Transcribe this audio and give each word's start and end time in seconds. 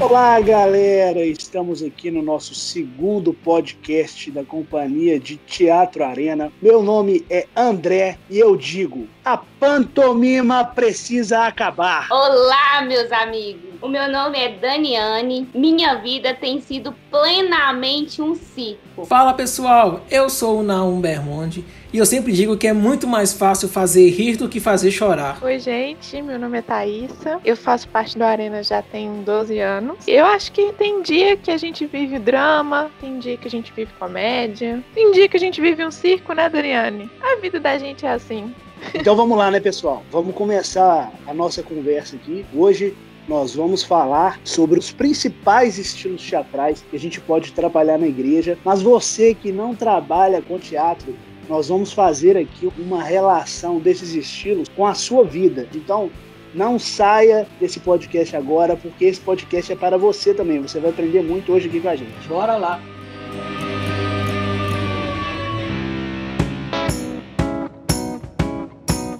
Olá, 0.00 0.40
galera! 0.40 1.24
Estamos 1.24 1.82
aqui 1.82 2.10
no 2.10 2.22
nosso 2.22 2.54
segundo 2.54 3.34
podcast 3.34 4.30
da 4.30 4.42
companhia 4.42 5.20
de 5.20 5.36
Teatro 5.36 6.02
Arena. 6.02 6.50
Meu 6.62 6.82
nome 6.82 7.26
é 7.28 7.46
André 7.54 8.16
e 8.30 8.38
eu 8.38 8.56
digo: 8.56 9.06
a 9.24 9.36
pantomima 9.36 10.64
precisa 10.64 11.46
acabar. 11.46 12.08
Olá, 12.10 12.82
meus 12.86 13.12
amigos! 13.12 13.67
O 13.80 13.86
meu 13.86 14.10
nome 14.10 14.36
é 14.36 14.48
Daniane. 14.48 15.48
Minha 15.54 15.94
vida 15.94 16.34
tem 16.34 16.60
sido 16.60 16.92
plenamente 17.12 18.20
um 18.20 18.34
circo. 18.34 19.06
Fala 19.06 19.32
pessoal, 19.32 20.00
eu 20.10 20.28
sou 20.28 20.58
o 20.58 20.62
Naum 20.64 21.00
Bermonde 21.00 21.64
e 21.92 21.98
eu 21.98 22.04
sempre 22.04 22.32
digo 22.32 22.56
que 22.56 22.66
é 22.66 22.72
muito 22.72 23.06
mais 23.06 23.32
fácil 23.32 23.68
fazer 23.68 24.10
rir 24.10 24.36
do 24.36 24.48
que 24.48 24.58
fazer 24.58 24.90
chorar. 24.90 25.38
Oi, 25.40 25.60
gente, 25.60 26.20
meu 26.20 26.40
nome 26.40 26.58
é 26.58 26.62
Thaisa. 26.62 27.40
Eu 27.44 27.56
faço 27.56 27.88
parte 27.88 28.18
do 28.18 28.24
Arena 28.24 28.64
já 28.64 28.82
tem 28.82 29.22
12 29.22 29.60
anos. 29.60 29.96
Eu 30.08 30.26
acho 30.26 30.50
que 30.50 30.72
tem 30.72 31.00
dia 31.00 31.36
que 31.36 31.52
a 31.52 31.56
gente 31.56 31.86
vive 31.86 32.18
drama, 32.18 32.90
tem 33.00 33.20
dia 33.20 33.36
que 33.36 33.46
a 33.46 33.50
gente 33.50 33.72
vive 33.72 33.92
comédia, 33.96 34.82
tem 34.92 35.12
dia 35.12 35.28
que 35.28 35.36
a 35.36 35.40
gente 35.40 35.60
vive 35.60 35.86
um 35.86 35.90
circo, 35.92 36.32
né, 36.32 36.48
Doriane? 36.48 37.08
A 37.22 37.36
vida 37.36 37.60
da 37.60 37.78
gente 37.78 38.04
é 38.04 38.10
assim. 38.10 38.52
Então 38.92 39.14
vamos 39.14 39.38
lá, 39.38 39.52
né, 39.52 39.60
pessoal? 39.60 40.02
Vamos 40.10 40.34
começar 40.34 41.12
a 41.26 41.32
nossa 41.32 41.62
conversa 41.62 42.16
aqui. 42.16 42.44
Hoje 42.52 42.96
nós 43.28 43.54
vamos 43.54 43.82
falar 43.82 44.40
sobre 44.42 44.78
os 44.78 44.90
principais 44.90 45.78
estilos 45.78 46.22
teatrais 46.22 46.84
que 46.88 46.96
a 46.96 46.98
gente 46.98 47.20
pode 47.20 47.52
trabalhar 47.52 47.98
na 47.98 48.06
igreja. 48.06 48.58
Mas 48.64 48.80
você 48.80 49.34
que 49.34 49.52
não 49.52 49.74
trabalha 49.74 50.40
com 50.40 50.58
teatro, 50.58 51.14
nós 51.48 51.68
vamos 51.68 51.92
fazer 51.92 52.36
aqui 52.36 52.70
uma 52.78 53.02
relação 53.02 53.78
desses 53.78 54.14
estilos 54.14 54.68
com 54.74 54.86
a 54.86 54.94
sua 54.94 55.24
vida. 55.24 55.68
Então, 55.74 56.10
não 56.54 56.78
saia 56.78 57.46
desse 57.60 57.78
podcast 57.80 58.34
agora, 58.34 58.76
porque 58.76 59.04
esse 59.04 59.20
podcast 59.20 59.72
é 59.72 59.76
para 59.76 59.98
você 59.98 60.32
também. 60.32 60.60
Você 60.60 60.80
vai 60.80 60.90
aprender 60.90 61.22
muito 61.22 61.52
hoje 61.52 61.68
aqui 61.68 61.80
com 61.80 61.88
a 61.88 61.96
gente. 61.96 62.28
Bora 62.28 62.56
lá! 62.56 62.97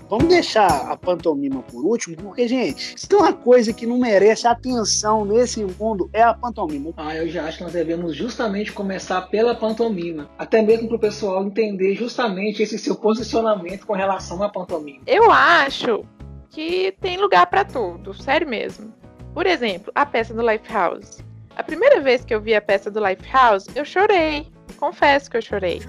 Vamos 0.09 0.29
deixar 0.29 0.91
a 0.91 0.97
pantomima 0.97 1.63
por 1.63 1.85
último, 1.85 2.17
porque, 2.17 2.49
gente, 2.49 2.99
se 2.99 3.07
tem 3.07 3.19
uma 3.19 3.33
coisa 3.33 3.73
que 3.75 3.87
não 3.87 3.99
merece 3.99 4.47
atenção 4.47 5.25
nesse 5.25 5.63
mundo, 5.63 6.09
é 6.15 6.23
a 6.23 6.33
pantomima. 6.33 6.93
Ah, 6.97 7.15
eu 7.15 7.29
já 7.29 7.45
acho 7.45 7.59
que 7.59 7.65
nós 7.65 7.75
devemos 7.75 8.17
justamente 8.17 8.73
começar 8.73 9.21
pela 9.23 9.55
pantomima. 9.55 10.31
Até 10.39 10.63
mesmo 10.63 10.89
para 10.89 10.97
o 10.97 11.01
pessoal 11.01 11.45
entender 11.45 11.95
justamente 11.95 12.63
esse 12.63 12.79
seu 12.79 12.97
posicionamento 12.97 13.87
com 13.87 13.93
relação 13.93 14.43
à 14.43 14.49
pantomima. 14.49 15.01
Eu 15.07 15.31
acho 15.31 16.03
que 16.51 16.95
tem 17.01 17.19
lugar 17.19 17.47
para 17.47 17.65
tudo, 17.65 18.15
sério 18.15 18.49
mesmo. 18.49 18.93
Por 19.35 19.47
exemplo, 19.47 19.93
a 19.95 20.07
peça 20.07 20.33
do 20.33 20.41
Lifehouse. 20.41 21.23
A 21.55 21.63
primeira 21.63 22.01
vez 22.01 22.25
que 22.25 22.35
eu 22.35 22.41
vi 22.41 22.55
a 22.55 22.63
peça 22.63 22.91
do 22.91 23.05
Lifehouse, 23.05 23.69
eu 23.75 23.85
chorei. 23.85 24.47
Confesso 24.79 25.31
que 25.31 25.37
eu 25.37 25.43
chorei. 25.43 25.83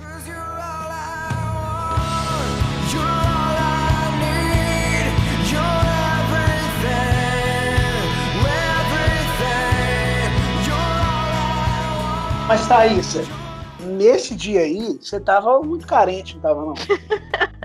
Mas, 12.50 12.67
Thaís, 12.67 13.14
nesse 13.80 14.36
dia 14.36 14.61
aí, 14.61 14.97
você 15.00 15.19
tava 15.19 15.61
muito 15.61 15.86
carente, 15.86 16.33
não 16.33 16.42
tava, 16.42 16.66
não? 16.66 16.73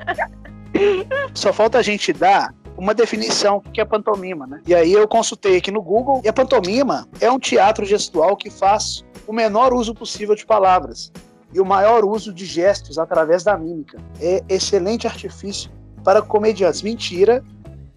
Só 1.33 1.55
falta 1.55 1.79
a 1.79 1.83
gente 1.83 2.13
dar 2.13 2.55
uma 2.77 2.93
definição 2.93 3.61
do 3.61 3.71
que 3.71 3.81
é 3.81 3.85
pantomima, 3.87 4.47
né? 4.47 4.61
E 4.67 4.75
aí 4.75 4.93
eu 4.93 5.09
consultei 5.09 5.57
aqui 5.57 5.71
no 5.71 5.81
Google, 5.81 6.21
e 6.23 6.29
a 6.29 6.35
pantomima 6.35 7.09
é 7.19 7.31
um 7.31 7.39
teatro 7.39 7.87
gestual 7.87 8.37
que 8.37 8.51
faz 8.51 9.03
o 9.27 9.33
menor 9.33 9.73
uso 9.73 9.95
possível 9.95 10.35
de 10.35 10.45
palavras 10.45 11.11
e 11.55 11.59
o 11.63 11.65
maior 11.65 12.05
uso 12.05 12.31
de 12.31 12.45
gestos 12.45 12.99
através 12.99 13.43
da 13.43 13.57
mímica. 13.57 13.97
É 14.21 14.45
excelente 14.51 15.07
artifício 15.07 15.71
para 16.05 16.21
comediantes. 16.21 16.83
Mentira, 16.83 17.43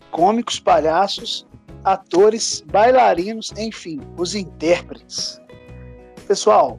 cômicos, 0.10 0.58
palhaços, 0.58 1.46
atores, 1.84 2.64
bailarinos, 2.66 3.52
enfim, 3.58 4.00
os 4.18 4.36
intérpretes. 4.36 5.42
Pessoal, 6.28 6.78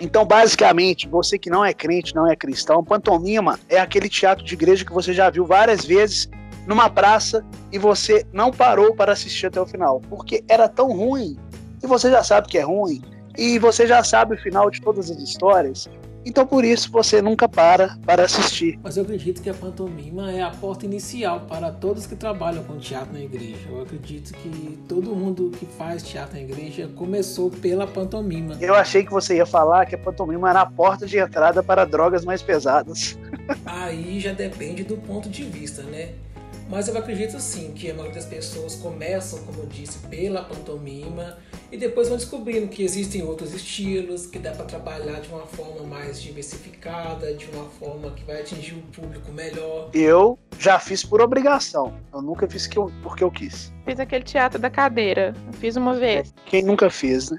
então 0.00 0.24
basicamente, 0.24 1.08
você 1.08 1.38
que 1.38 1.50
não 1.50 1.64
é 1.64 1.72
crente, 1.72 2.14
não 2.14 2.30
é 2.30 2.34
cristão, 2.34 2.82
pantomima 2.82 3.58
é 3.68 3.78
aquele 3.78 4.08
teatro 4.08 4.44
de 4.44 4.54
igreja 4.54 4.84
que 4.84 4.92
você 4.92 5.12
já 5.12 5.28
viu 5.30 5.44
várias 5.44 5.84
vezes 5.84 6.28
numa 6.66 6.88
praça 6.88 7.44
e 7.70 7.78
você 7.78 8.24
não 8.32 8.50
parou 8.50 8.94
para 8.94 9.12
assistir 9.12 9.46
até 9.46 9.60
o 9.60 9.66
final, 9.66 10.00
porque 10.08 10.44
era 10.48 10.68
tão 10.68 10.92
ruim 10.92 11.36
e 11.82 11.86
você 11.86 12.10
já 12.10 12.22
sabe 12.22 12.48
que 12.48 12.58
é 12.58 12.62
ruim 12.62 13.02
e 13.36 13.58
você 13.58 13.86
já 13.86 14.02
sabe 14.04 14.34
o 14.34 14.38
final 14.38 14.70
de 14.70 14.80
todas 14.80 15.10
as 15.10 15.18
histórias 15.18 15.88
então 16.24 16.46
por 16.46 16.64
isso 16.64 16.90
você 16.90 17.20
nunca 17.20 17.48
para 17.48 17.96
para 18.04 18.24
assistir. 18.24 18.78
Mas 18.82 18.96
eu 18.96 19.02
acredito 19.02 19.42
que 19.42 19.50
a 19.50 19.54
pantomima 19.54 20.30
é 20.30 20.42
a 20.42 20.50
porta 20.50 20.84
inicial 20.86 21.40
para 21.40 21.70
todos 21.70 22.06
que 22.06 22.14
trabalham 22.14 22.62
com 22.64 22.78
teatro 22.78 23.12
na 23.12 23.20
igreja. 23.20 23.68
Eu 23.68 23.82
acredito 23.82 24.32
que 24.32 24.78
todo 24.88 25.14
mundo 25.14 25.50
que 25.58 25.66
faz 25.66 26.02
teatro 26.02 26.34
na 26.34 26.42
igreja 26.42 26.88
começou 26.94 27.50
pela 27.50 27.86
pantomima. 27.86 28.56
Eu 28.60 28.74
achei 28.74 29.04
que 29.04 29.10
você 29.10 29.36
ia 29.36 29.46
falar 29.46 29.86
que 29.86 29.94
a 29.94 29.98
pantomima 29.98 30.50
era 30.50 30.62
a 30.62 30.66
porta 30.66 31.06
de 31.06 31.18
entrada 31.18 31.62
para 31.62 31.84
drogas 31.84 32.24
mais 32.24 32.42
pesadas. 32.42 33.18
Aí 33.64 34.20
já 34.20 34.32
depende 34.32 34.84
do 34.84 34.96
ponto 34.96 35.28
de 35.28 35.44
vista, 35.44 35.82
né? 35.82 36.10
Mas 36.68 36.88
eu 36.88 36.96
acredito 36.96 37.38
sim 37.38 37.72
que 37.72 37.90
a 37.90 37.94
maioria 37.94 38.14
das 38.14 38.26
pessoas 38.26 38.74
começam, 38.74 39.38
como 39.44 39.60
eu 39.60 39.66
disse, 39.66 39.98
pela 40.08 40.42
pantomima 40.42 41.36
e 41.70 41.76
depois 41.76 42.08
vão 42.08 42.16
descobrindo 42.16 42.68
que 42.68 42.82
existem 42.82 43.22
outros 43.22 43.54
estilos, 43.54 44.26
que 44.26 44.38
dá 44.38 44.52
para 44.52 44.66
trabalhar 44.66 45.20
de 45.20 45.28
uma 45.28 45.46
forma 45.46 45.86
mais 45.86 46.20
diversificada, 46.20 47.34
de 47.34 47.46
uma 47.50 47.64
forma 47.64 48.10
que 48.10 48.24
vai 48.24 48.40
atingir 48.40 48.74
o 48.74 48.82
público 48.92 49.32
melhor. 49.32 49.90
Eu 49.94 50.38
já 50.58 50.78
fiz 50.78 51.04
por 51.04 51.20
obrigação. 51.20 51.94
Eu 52.12 52.20
nunca 52.20 52.48
fiz 52.48 52.68
porque 53.02 53.24
eu 53.24 53.30
quis. 53.30 53.72
Fiz 53.84 53.98
aquele 53.98 54.24
teatro 54.24 54.58
da 54.58 54.70
cadeira. 54.70 55.34
fiz 55.52 55.76
uma 55.76 55.94
vez. 55.94 56.34
Quem 56.46 56.62
nunca 56.62 56.90
fez, 56.90 57.30
né? 57.30 57.38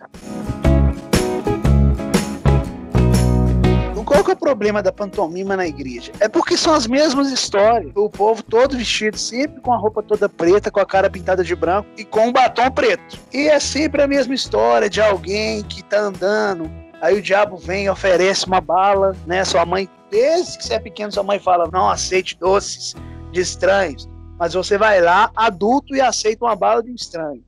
Qual 4.13 4.23
que 4.23 4.29
é 4.29 4.33
o 4.35 4.37
problema 4.37 4.83
da 4.83 4.91
pantomima 4.91 5.57
na 5.57 5.65
igreja? 5.65 6.11
É 6.19 6.29
porque 6.29 6.55
são 6.55 6.75
as 6.75 6.85
mesmas 6.85 7.31
histórias. 7.31 7.91
O 7.95 8.07
povo 8.07 8.43
todo 8.43 8.77
vestido, 8.77 9.17
sempre 9.17 9.59
com 9.59 9.73
a 9.73 9.75
roupa 9.75 10.03
toda 10.03 10.29
preta, 10.29 10.69
com 10.69 10.79
a 10.79 10.85
cara 10.85 11.09
pintada 11.09 11.43
de 11.43 11.55
branco 11.55 11.89
e 11.97 12.05
com 12.05 12.27
um 12.27 12.31
batom 12.31 12.69
preto. 12.69 13.19
E 13.33 13.47
é 13.47 13.59
sempre 13.59 14.03
a 14.03 14.07
mesma 14.07 14.35
história 14.35 14.87
de 14.87 15.01
alguém 15.01 15.63
que 15.63 15.83
tá 15.83 15.99
andando. 15.99 16.69
Aí 17.01 17.17
o 17.17 17.21
diabo 17.23 17.57
vem 17.57 17.85
e 17.85 17.89
oferece 17.89 18.45
uma 18.45 18.61
bala, 18.61 19.15
né? 19.25 19.43
Sua 19.43 19.65
mãe, 19.65 19.89
desde 20.11 20.59
que 20.59 20.65
você 20.65 20.75
é 20.75 20.79
pequeno, 20.79 21.11
sua 21.11 21.23
mãe 21.23 21.39
fala: 21.39 21.67
não 21.73 21.89
aceite 21.89 22.37
doces 22.37 22.93
de 23.31 23.41
estranhos. 23.41 24.07
Mas 24.37 24.53
você 24.53 24.77
vai 24.77 25.01
lá, 25.01 25.31
adulto, 25.35 25.95
e 25.95 26.01
aceita 26.01 26.45
uma 26.45 26.55
bala 26.55 26.83
de 26.83 26.91
um 26.91 26.95
estranho. 26.95 27.43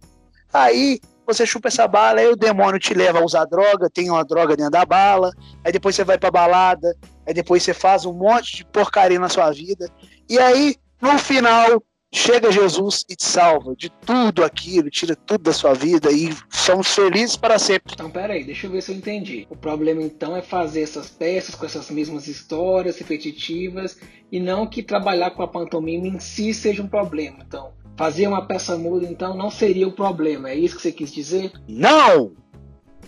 Aí 0.51 0.99
você 1.25 1.45
chupa 1.45 1.67
essa 1.67 1.87
bala, 1.87 2.19
aí 2.19 2.27
o 2.27 2.35
demônio 2.35 2.79
te 2.79 2.93
leva 2.93 3.19
a 3.19 3.25
usar 3.25 3.45
droga, 3.45 3.89
tem 3.89 4.09
uma 4.09 4.23
droga 4.23 4.55
dentro 4.55 4.71
da 4.71 4.85
bala, 4.85 5.31
aí 5.63 5.71
depois 5.71 5.95
você 5.95 6.03
vai 6.03 6.17
pra 6.17 6.31
balada, 6.31 6.95
aí 7.25 7.33
depois 7.33 7.63
você 7.63 7.73
faz 7.73 8.05
um 8.05 8.13
monte 8.13 8.57
de 8.57 8.65
porcaria 8.65 9.19
na 9.19 9.29
sua 9.29 9.51
vida, 9.51 9.89
e 10.29 10.39
aí, 10.39 10.75
no 11.01 11.17
final, 11.17 11.83
chega 12.15 12.51
Jesus 12.51 13.03
e 13.09 13.15
te 13.15 13.25
salva 13.25 13.75
de 13.75 13.89
tudo 14.05 14.43
aquilo, 14.43 14.89
tira 14.89 15.15
tudo 15.15 15.43
da 15.43 15.53
sua 15.53 15.73
vida 15.73 16.11
e 16.11 16.35
somos 16.49 16.93
felizes 16.95 17.35
para 17.35 17.59
sempre. 17.59 17.93
Então, 17.93 18.09
peraí, 18.09 18.43
deixa 18.43 18.67
eu 18.67 18.71
ver 18.71 18.81
se 18.81 18.91
eu 18.91 18.95
entendi. 18.95 19.45
O 19.49 19.55
problema 19.55 20.01
então 20.01 20.35
é 20.35 20.41
fazer 20.41 20.81
essas 20.81 21.09
peças 21.09 21.55
com 21.55 21.65
essas 21.65 21.91
mesmas 21.91 22.27
histórias 22.27 22.97
repetitivas 22.97 23.99
e 24.31 24.39
não 24.39 24.65
que 24.65 24.81
trabalhar 24.81 25.31
com 25.31 25.43
a 25.43 25.47
pantomima 25.47 26.07
em 26.07 26.19
si 26.19 26.53
seja 26.53 26.81
um 26.81 26.87
problema. 26.87 27.39
Então, 27.45 27.73
Fazer 27.97 28.27
uma 28.27 28.45
peça 28.45 28.77
muda, 28.77 29.05
então, 29.05 29.35
não 29.35 29.49
seria 29.49 29.87
o 29.87 29.91
problema. 29.91 30.49
É 30.49 30.55
isso 30.55 30.75
que 30.75 30.81
você 30.81 30.91
quis 30.91 31.11
dizer? 31.13 31.51
Não! 31.67 32.33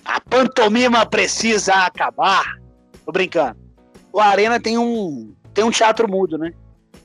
A 0.06 0.22
pantomima 0.22 1.06
precisa 1.06 1.74
acabar. 1.74 2.58
Tô 3.06 3.12
brincando. 3.12 3.58
O 4.14 4.20
Arena 4.20 4.60
tem 4.60 4.78
um, 4.78 5.34
tem 5.54 5.64
um 5.64 5.72
teatro 5.72 6.10
mudo, 6.10 6.38
né? 6.38 6.54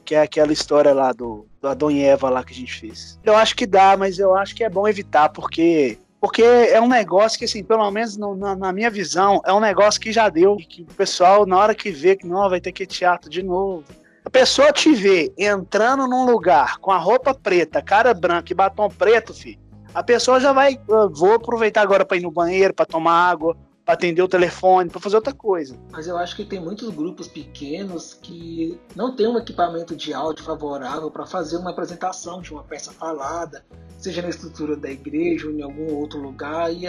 Que 0.05 0.15
é 0.15 0.23
aquela 0.23 0.53
história 0.53 0.93
lá 0.95 1.13
do, 1.13 1.47
do 1.61 1.69
Adão 1.69 1.91
e 1.91 2.03
Eva 2.03 2.31
lá 2.31 2.45
que 2.45 2.53
a 2.53 2.57
gente 2.57 2.79
fez. 2.79 3.19
Eu 3.25 3.37
acho 3.37 3.57
que 3.57 3.67
dá, 3.67 3.97
mas 3.97 4.19
eu 4.19 4.37
acho 4.37 4.55
que 4.55 4.63
é 4.63 4.71
bom 4.71 4.87
evitar, 4.87 5.29
porque 5.31 5.99
porque 6.23 6.41
é 6.41 6.81
um 6.81 6.87
negócio 6.87 7.37
que, 7.37 7.47
assim, 7.47 7.65
pelo 7.65 7.91
menos 7.91 8.17
no, 8.17 8.37
na, 8.37 8.55
na, 8.55 8.73
minha 8.73 8.89
visão, 8.89 9.41
é 9.45 9.53
um 9.53 9.59
negócio 9.59 10.01
que 10.01 10.13
já 10.13 10.29
deu. 10.29 10.57
E 10.57 10.65
que 10.65 10.83
o 10.83 10.95
pessoal, 10.95 11.45
na 11.45 11.59
hora 11.59 11.75
que 11.75 11.91
vê 11.91 12.15
que 12.15 12.29
não, 12.29 12.49
vai 12.49 12.61
ter 12.61 12.71
que 12.71 12.87
teatro 12.87 13.29
de 13.29 13.43
novo, 13.43 13.83
a 14.25 14.31
pessoa 14.31 14.73
te 14.73 14.95
vê 14.95 15.33
entrando 15.37 16.07
num 16.07 16.25
lugar 16.25 16.79
com 16.79 16.93
a 16.93 16.99
roupa 16.99 17.35
preta, 17.35 17.83
cara 17.83 18.15
branca 18.15 18.53
e 18.53 18.55
batom 18.55 18.89
preto, 18.89 19.35
filho. 19.35 19.61
A 19.93 20.03
pessoa 20.03 20.41
já 20.41 20.53
vai, 20.53 20.79
vou 21.13 21.35
aproveitar 21.35 21.83
agora 21.83 22.05
para 22.05 22.17
ir 22.17 22.23
no 22.23 22.31
banheiro, 22.31 22.73
para 22.73 22.87
tomar 22.87 23.31
água, 23.31 23.57
para 23.85 23.95
atender 23.95 24.23
o 24.23 24.29
telefone, 24.29 24.89
para 24.89 25.01
fazer 25.01 25.17
outra 25.17 25.35
coisa. 25.35 25.77
Mas 25.91 26.07
eu 26.07 26.17
acho 26.17 26.37
que 26.37 26.45
tem 26.45 26.61
muitos 26.61 26.89
grupos 26.91 27.27
pequenos 27.27 28.15
que 28.15 28.81
não 28.95 29.15
têm 29.15 29.27
um 29.27 29.37
equipamento 29.37 29.95
de 29.97 30.15
áudio 30.15 30.45
favorável 30.45 31.11
para 31.11 31.27
fazer 31.27 31.57
uma 31.57 31.71
apresentação 31.71 32.41
de 32.41 32.53
uma 32.53 32.63
peça 32.63 32.93
falada, 32.93 33.65
seja 33.99 34.23
na 34.23 34.29
estrutura 34.29 34.77
da 34.77 34.91
igreja 34.91 35.49
ou 35.49 35.53
em 35.53 35.63
algum 35.63 35.93
outro 35.95 36.21
lugar, 36.21 36.73
e 36.73 36.87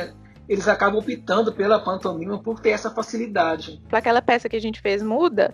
eles 0.48 0.68
acabam 0.68 1.00
optando 1.00 1.52
pela 1.52 1.80
pantomima 1.80 2.42
por 2.42 2.60
ter 2.60 2.70
essa 2.70 2.92
facilidade. 2.92 3.82
Para 3.90 4.00
aquela 4.00 4.22
peça 4.22 4.48
que 4.48 4.56
a 4.56 4.62
gente 4.62 4.80
fez 4.80 5.02
muda, 5.02 5.54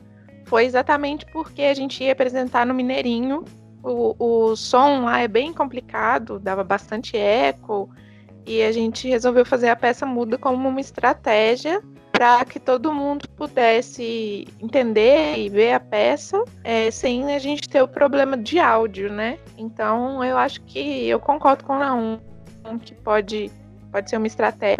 foi 0.49 0.65
exatamente 0.65 1.27
porque 1.27 1.61
a 1.61 1.73
gente 1.75 2.03
ia 2.03 2.11
apresentar 2.11 2.65
no 2.65 2.73
Mineirinho. 2.73 3.45
O, 3.83 4.15
o 4.19 4.55
som 4.55 5.05
lá 5.05 5.21
é 5.21 5.27
bem 5.27 5.53
complicado, 5.53 6.39
dava 6.39 6.63
bastante 6.63 7.15
eco 7.15 7.89
e 8.45 8.63
a 8.63 8.71
gente 8.71 9.07
resolveu 9.07 9.45
fazer 9.45 9.69
a 9.69 9.75
peça 9.75 10.05
muda 10.05 10.37
como 10.37 10.67
uma 10.67 10.81
estratégia 10.81 11.81
para 12.11 12.43
que 12.43 12.59
todo 12.59 12.91
mundo 12.91 13.29
pudesse 13.37 14.47
entender 14.59 15.37
e 15.37 15.49
ver 15.49 15.73
a 15.73 15.79
peça 15.79 16.43
é, 16.63 16.89
sem 16.89 17.33
a 17.33 17.39
gente 17.39 17.69
ter 17.69 17.81
o 17.81 17.87
problema 17.87 18.35
de 18.35 18.59
áudio, 18.59 19.13
né? 19.13 19.37
Então 19.55 20.21
eu 20.23 20.35
acho 20.35 20.61
que 20.63 21.07
eu 21.07 21.19
concordo 21.19 21.63
com 21.63 21.75
o 21.75 21.79
Naum 21.79 22.19
que 22.83 22.93
pode 22.93 23.51
pode 23.91 24.09
ser 24.09 24.17
uma 24.17 24.27
estratégia 24.27 24.77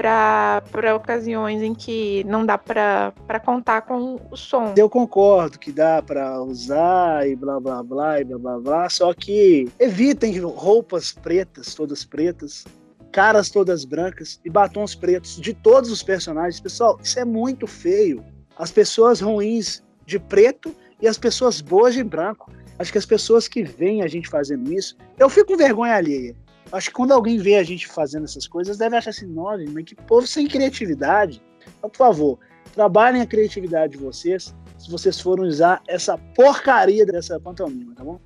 para 0.71 0.95
ocasiões 0.95 1.61
em 1.61 1.73
que 1.73 2.23
não 2.25 2.45
dá 2.45 2.57
para 2.57 3.39
contar 3.43 3.81
com 3.81 4.19
o 4.29 4.37
som. 4.37 4.73
Eu 4.77 4.89
concordo 4.89 5.57
que 5.57 5.71
dá 5.71 6.01
para 6.01 6.41
usar 6.41 7.27
e 7.27 7.35
blá 7.35 7.59
blá 7.59 7.83
blá 7.83 8.21
e 8.21 8.23
blá 8.23 8.37
blá 8.37 8.59
blá, 8.59 8.89
só 8.89 9.13
que 9.13 9.69
evitem 9.79 10.39
roupas 10.39 11.11
pretas, 11.11 11.73
todas 11.73 12.03
pretas, 12.05 12.65
caras 13.11 13.49
todas 13.49 13.85
brancas 13.85 14.39
e 14.45 14.49
batons 14.49 14.95
pretos 14.95 15.39
de 15.39 15.53
todos 15.53 15.91
os 15.91 16.03
personagens. 16.03 16.59
Pessoal, 16.59 16.99
isso 17.03 17.19
é 17.19 17.25
muito 17.25 17.65
feio. 17.67 18.23
As 18.57 18.71
pessoas 18.71 19.21
ruins 19.21 19.83
de 20.05 20.19
preto 20.19 20.73
e 21.01 21.07
as 21.07 21.17
pessoas 21.17 21.61
boas 21.61 21.93
de 21.93 22.03
branco. 22.03 22.51
Acho 22.77 22.91
que 22.91 22.97
as 22.97 23.05
pessoas 23.05 23.47
que 23.47 23.63
veem 23.63 24.01
a 24.03 24.07
gente 24.07 24.29
fazendo 24.29 24.71
isso, 24.71 24.95
eu 25.17 25.29
fico 25.29 25.47
com 25.47 25.57
vergonha 25.57 25.95
alheia. 25.95 26.35
Acho 26.71 26.89
que 26.89 26.93
quando 26.93 27.13
alguém 27.13 27.37
vê 27.39 27.55
a 27.55 27.63
gente 27.63 27.87
fazendo 27.87 28.25
essas 28.25 28.47
coisas, 28.47 28.77
deve 28.77 28.95
achar 28.95 29.09
assim, 29.09 29.25
nossa, 29.25 29.63
mas 29.71 29.85
que 29.85 29.95
povo 29.95 30.27
sem 30.27 30.47
criatividade. 30.47 31.41
Então, 31.77 31.89
por 31.89 31.97
favor, 31.97 32.39
trabalhem 32.73 33.21
a 33.21 33.25
criatividade 33.25 33.93
de 33.93 34.03
vocês 34.03 34.55
se 34.77 34.91
vocês 34.91 35.19
forem 35.19 35.45
usar 35.45 35.81
essa 35.87 36.17
porcaria 36.17 37.05
dessa 37.05 37.39
pantomima, 37.39 37.93
tá 37.95 38.03
bom? 38.03 38.19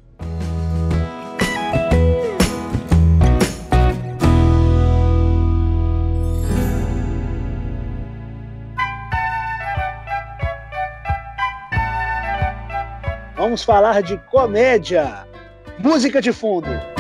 Vamos 13.36 13.64
falar 13.64 14.02
de 14.02 14.18
comédia. 14.30 15.28
Música 15.80 16.22
de 16.22 16.32
fundo. 16.32 16.93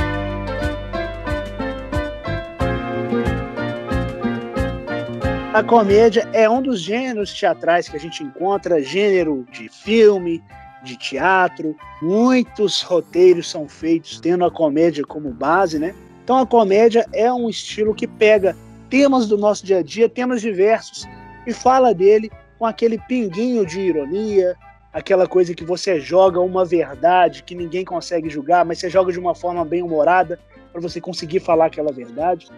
A 5.53 5.61
comédia 5.61 6.27
é 6.33 6.49
um 6.49 6.63
dos 6.63 6.81
gêneros 6.81 7.31
teatrais 7.31 7.87
que 7.87 7.95
a 7.95 7.99
gente 7.99 8.23
encontra, 8.23 8.81
gênero 8.81 9.45
de 9.51 9.69
filme, 9.69 10.43
de 10.83 10.97
teatro. 10.97 11.75
Muitos 12.01 12.81
roteiros 12.81 13.51
são 13.51 13.69
feitos 13.69 14.19
tendo 14.19 14.43
a 14.45 14.49
comédia 14.49 15.03
como 15.05 15.29
base, 15.29 15.77
né? 15.77 15.93
Então 16.23 16.39
a 16.39 16.47
comédia 16.47 17.05
é 17.13 17.31
um 17.31 17.47
estilo 17.47 17.93
que 17.93 18.07
pega 18.07 18.57
temas 18.89 19.27
do 19.27 19.37
nosso 19.37 19.63
dia 19.63 19.77
a 19.77 19.83
dia, 19.83 20.09
temas 20.09 20.41
diversos, 20.41 21.07
e 21.45 21.53
fala 21.53 21.93
dele 21.93 22.31
com 22.57 22.65
aquele 22.65 22.97
pinguinho 22.97 23.63
de 23.63 23.79
ironia, 23.79 24.55
aquela 24.91 25.27
coisa 25.27 25.53
que 25.53 25.63
você 25.63 25.99
joga 25.99 26.39
uma 26.39 26.65
verdade 26.65 27.43
que 27.43 27.53
ninguém 27.53 27.85
consegue 27.85 28.27
julgar, 28.27 28.65
mas 28.65 28.79
você 28.79 28.89
joga 28.89 29.11
de 29.11 29.19
uma 29.19 29.35
forma 29.35 29.63
bem 29.63 29.83
humorada 29.83 30.39
para 30.71 30.81
você 30.81 30.99
conseguir 30.99 31.41
falar 31.41 31.67
aquela 31.67 31.91
verdade. 31.91 32.49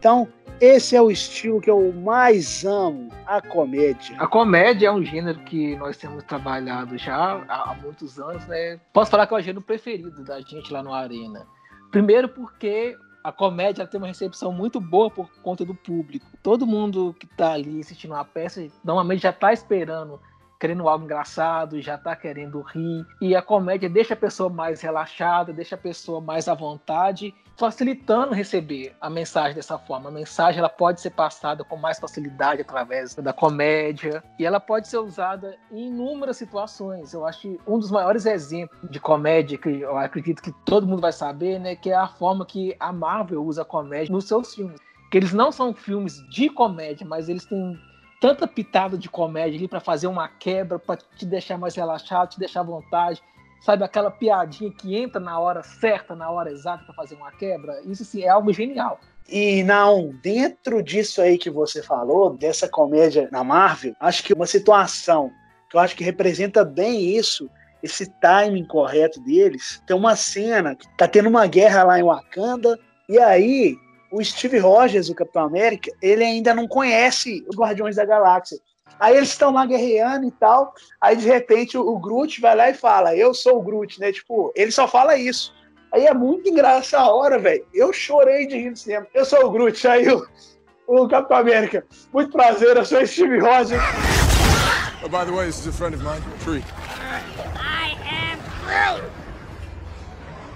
Então, 0.00 0.26
esse 0.60 0.94
é 0.94 1.00
o 1.00 1.10
estilo 1.10 1.60
que 1.60 1.70
eu 1.70 1.90
mais 1.92 2.64
amo, 2.64 3.08
a 3.26 3.40
comédia. 3.40 4.14
A 4.18 4.26
comédia 4.26 4.88
é 4.88 4.92
um 4.92 5.02
gênero 5.02 5.38
que 5.40 5.74
nós 5.76 5.96
temos 5.96 6.22
trabalhado 6.24 6.98
já 6.98 7.42
há, 7.48 7.74
muitos 7.82 8.20
anos, 8.20 8.46
né? 8.46 8.78
Posso 8.92 9.10
falar 9.10 9.26
que 9.26 9.32
é 9.32 9.36
o 9.38 9.40
gênero 9.40 9.62
preferido 9.62 10.22
da 10.22 10.38
gente 10.40 10.70
lá 10.70 10.82
no 10.82 10.92
Arena. 10.92 11.46
Primeiro 11.90 12.28
porque 12.28 12.94
a 13.24 13.32
comédia 13.32 13.86
tem 13.86 13.98
uma 13.98 14.06
recepção 14.06 14.52
muito 14.52 14.80
boa 14.80 15.10
por 15.10 15.30
conta 15.42 15.64
do 15.64 15.74
público. 15.74 16.26
Todo 16.42 16.66
mundo 16.66 17.14
que 17.18 17.24
está 17.24 17.52
ali 17.52 17.80
assistindo 17.80 18.14
a 18.14 18.24
peça 18.24 18.66
normalmente 18.84 19.22
já 19.22 19.30
está 19.30 19.52
esperando 19.52 20.20
querendo 20.60 20.86
algo 20.86 21.06
engraçado, 21.06 21.80
já 21.80 21.96
tá 21.96 22.14
querendo 22.14 22.60
rir. 22.60 23.06
E 23.18 23.34
a 23.34 23.40
comédia 23.40 23.88
deixa 23.88 24.12
a 24.12 24.16
pessoa 24.16 24.50
mais 24.50 24.82
relaxada, 24.82 25.54
deixa 25.54 25.74
a 25.74 25.78
pessoa 25.78 26.20
mais 26.20 26.48
à 26.48 26.54
vontade, 26.54 27.34
facilitando 27.60 28.32
receber 28.32 28.96
a 28.98 29.10
mensagem 29.10 29.54
dessa 29.54 29.78
forma. 29.78 30.08
A 30.08 30.12
mensagem 30.12 30.60
ela 30.60 30.68
pode 30.70 30.98
ser 30.98 31.10
passada 31.10 31.62
com 31.62 31.76
mais 31.76 31.98
facilidade 31.98 32.62
através 32.62 33.14
da 33.14 33.34
comédia 33.34 34.24
e 34.38 34.46
ela 34.46 34.58
pode 34.58 34.88
ser 34.88 34.96
usada 34.96 35.58
em 35.70 35.88
inúmeras 35.88 36.38
situações. 36.38 37.12
Eu 37.12 37.26
acho 37.26 37.42
que 37.42 37.60
um 37.66 37.78
dos 37.78 37.90
maiores 37.90 38.24
exemplos 38.24 38.80
de 38.90 38.98
comédia 38.98 39.58
que 39.58 39.82
eu 39.82 39.94
acredito 39.98 40.40
que 40.40 40.52
todo 40.64 40.86
mundo 40.86 41.02
vai 41.02 41.12
saber, 41.12 41.60
né, 41.60 41.76
que 41.76 41.90
é 41.90 41.94
a 41.94 42.08
forma 42.08 42.46
que 42.46 42.74
a 42.80 42.94
Marvel 42.94 43.44
usa 43.44 43.60
a 43.60 43.64
comédia 43.66 44.10
nos 44.10 44.26
seus 44.26 44.54
filmes. 44.54 44.80
Que 45.10 45.18
eles 45.18 45.34
não 45.34 45.52
são 45.52 45.74
filmes 45.74 46.26
de 46.30 46.48
comédia, 46.48 47.06
mas 47.06 47.28
eles 47.28 47.44
têm 47.44 47.78
tanta 48.22 48.48
pitada 48.48 48.96
de 48.96 49.10
comédia 49.10 49.58
ali 49.58 49.68
para 49.68 49.80
fazer 49.80 50.06
uma 50.06 50.28
quebra, 50.28 50.78
para 50.78 50.96
te 50.96 51.26
deixar 51.26 51.58
mais 51.58 51.74
relaxado, 51.74 52.30
te 52.30 52.38
deixar 52.38 52.60
à 52.60 52.64
vontade. 52.64 53.22
Sabe 53.60 53.84
aquela 53.84 54.10
piadinha 54.10 54.72
que 54.72 54.96
entra 54.96 55.20
na 55.20 55.38
hora 55.38 55.62
certa, 55.62 56.16
na 56.16 56.30
hora 56.30 56.50
exata 56.50 56.82
para 56.84 56.94
fazer 56.94 57.14
uma 57.14 57.30
quebra? 57.32 57.80
Isso 57.84 58.04
sim 58.04 58.22
é 58.22 58.28
algo 58.28 58.52
genial. 58.52 58.98
E 59.28 59.62
não, 59.62 60.12
dentro 60.22 60.82
disso 60.82 61.20
aí 61.20 61.38
que 61.38 61.50
você 61.50 61.82
falou, 61.82 62.36
dessa 62.36 62.68
comédia 62.68 63.28
na 63.30 63.44
Marvel, 63.44 63.94
acho 64.00 64.24
que 64.24 64.32
uma 64.32 64.46
situação 64.46 65.30
que 65.68 65.76
eu 65.76 65.80
acho 65.80 65.94
que 65.94 66.02
representa 66.02 66.64
bem 66.64 67.16
isso, 67.16 67.48
esse 67.80 68.10
timing 68.20 68.66
correto 68.66 69.20
deles. 69.20 69.80
Tem 69.86 69.96
uma 69.96 70.16
cena 70.16 70.74
que 70.74 70.88
tá 70.96 71.06
tendo 71.06 71.28
uma 71.28 71.46
guerra 71.46 71.84
lá 71.84 71.98
em 71.98 72.02
Wakanda, 72.02 72.76
e 73.08 73.18
aí 73.18 73.76
o 74.10 74.22
Steve 74.24 74.58
Rogers, 74.58 75.08
o 75.08 75.14
Capitão 75.14 75.44
América, 75.44 75.92
ele 76.02 76.24
ainda 76.24 76.52
não 76.52 76.66
conhece 76.66 77.44
os 77.48 77.56
Guardiões 77.56 77.96
da 77.96 78.04
Galáxia. 78.04 78.58
Aí 78.98 79.16
eles 79.16 79.30
estão 79.30 79.52
lá 79.52 79.64
guerreando 79.64 80.26
e 80.26 80.30
tal. 80.30 80.74
Aí 81.00 81.16
de 81.16 81.26
repente 81.26 81.78
o, 81.78 81.98
Groot 81.98 82.40
vai 82.40 82.56
lá 82.56 82.70
e 82.70 82.74
fala: 82.74 83.16
Eu 83.16 83.32
sou 83.32 83.58
o 83.58 83.62
Groot, 83.62 84.00
né? 84.00 84.12
Tipo, 84.12 84.52
ele 84.54 84.70
só 84.70 84.88
fala 84.88 85.16
isso. 85.16 85.54
Aí 85.92 86.06
é 86.06 86.14
muito 86.14 86.48
engraçado 86.48 86.80
essa 86.80 87.10
hora, 87.10 87.38
velho. 87.38 87.66
Eu 87.74 87.92
chorei 87.92 88.46
de 88.46 88.56
rir 88.56 88.70
no 88.70 88.76
cinema. 88.76 89.06
Eu 89.12 89.24
sou 89.24 89.46
o 89.46 89.50
Groot. 89.50 89.86
Aí 89.88 90.08
o, 90.08 90.26
o 90.86 91.08
Capitão 91.08 91.38
América, 91.38 91.84
muito 92.12 92.32
prazer, 92.32 92.76
eu 92.76 92.84
sou 92.84 93.04
Steve 93.06 93.38
Rogers. 93.38 93.82
Oh, 95.02 95.08
by 95.08 95.24
the 95.24 95.32
way, 95.32 95.46
this 95.46 95.60
is 95.60 95.66
a 95.66 95.72
friend 95.72 95.94
of 95.94 96.02
mine, 96.04 96.20
Tree. 96.44 96.62
I 97.56 97.96
am 98.04 98.38
Groot. 98.66 99.09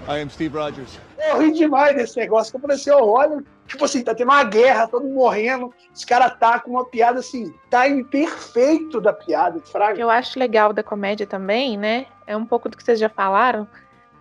I 0.07 0.21
am 0.21 0.29
Steve 0.29 0.55
Rogers. 0.55 0.99
Eu 1.17 1.39
ri 1.39 1.51
demais 1.51 1.95
desse 1.95 2.17
negócio, 2.17 2.51
que 2.51 2.57
eu 2.57 2.61
falei 2.61 2.75
assim, 2.75 2.91
olha, 2.91 3.43
tipo 3.67 3.83
assim, 3.85 4.03
tá 4.03 4.13
tendo 4.13 4.29
uma 4.29 4.43
guerra, 4.43 4.87
todo 4.87 5.03
mundo 5.03 5.15
morrendo, 5.15 5.73
os 5.91 6.05
caras 6.05 6.37
tá 6.37 6.59
com 6.59 6.71
uma 6.71 6.85
piada 6.85 7.19
assim, 7.19 7.51
tá 7.69 7.87
imperfeito 7.87 9.01
da 9.01 9.11
piada, 9.11 9.59
fraga. 9.61 9.99
Eu 9.99 10.09
acho 10.09 10.37
legal 10.37 10.71
da 10.71 10.83
comédia 10.83 11.25
também, 11.25 11.75
né, 11.75 12.05
é 12.27 12.37
um 12.37 12.45
pouco 12.45 12.69
do 12.69 12.77
que 12.77 12.83
vocês 12.83 12.99
já 12.99 13.09
falaram, 13.09 13.67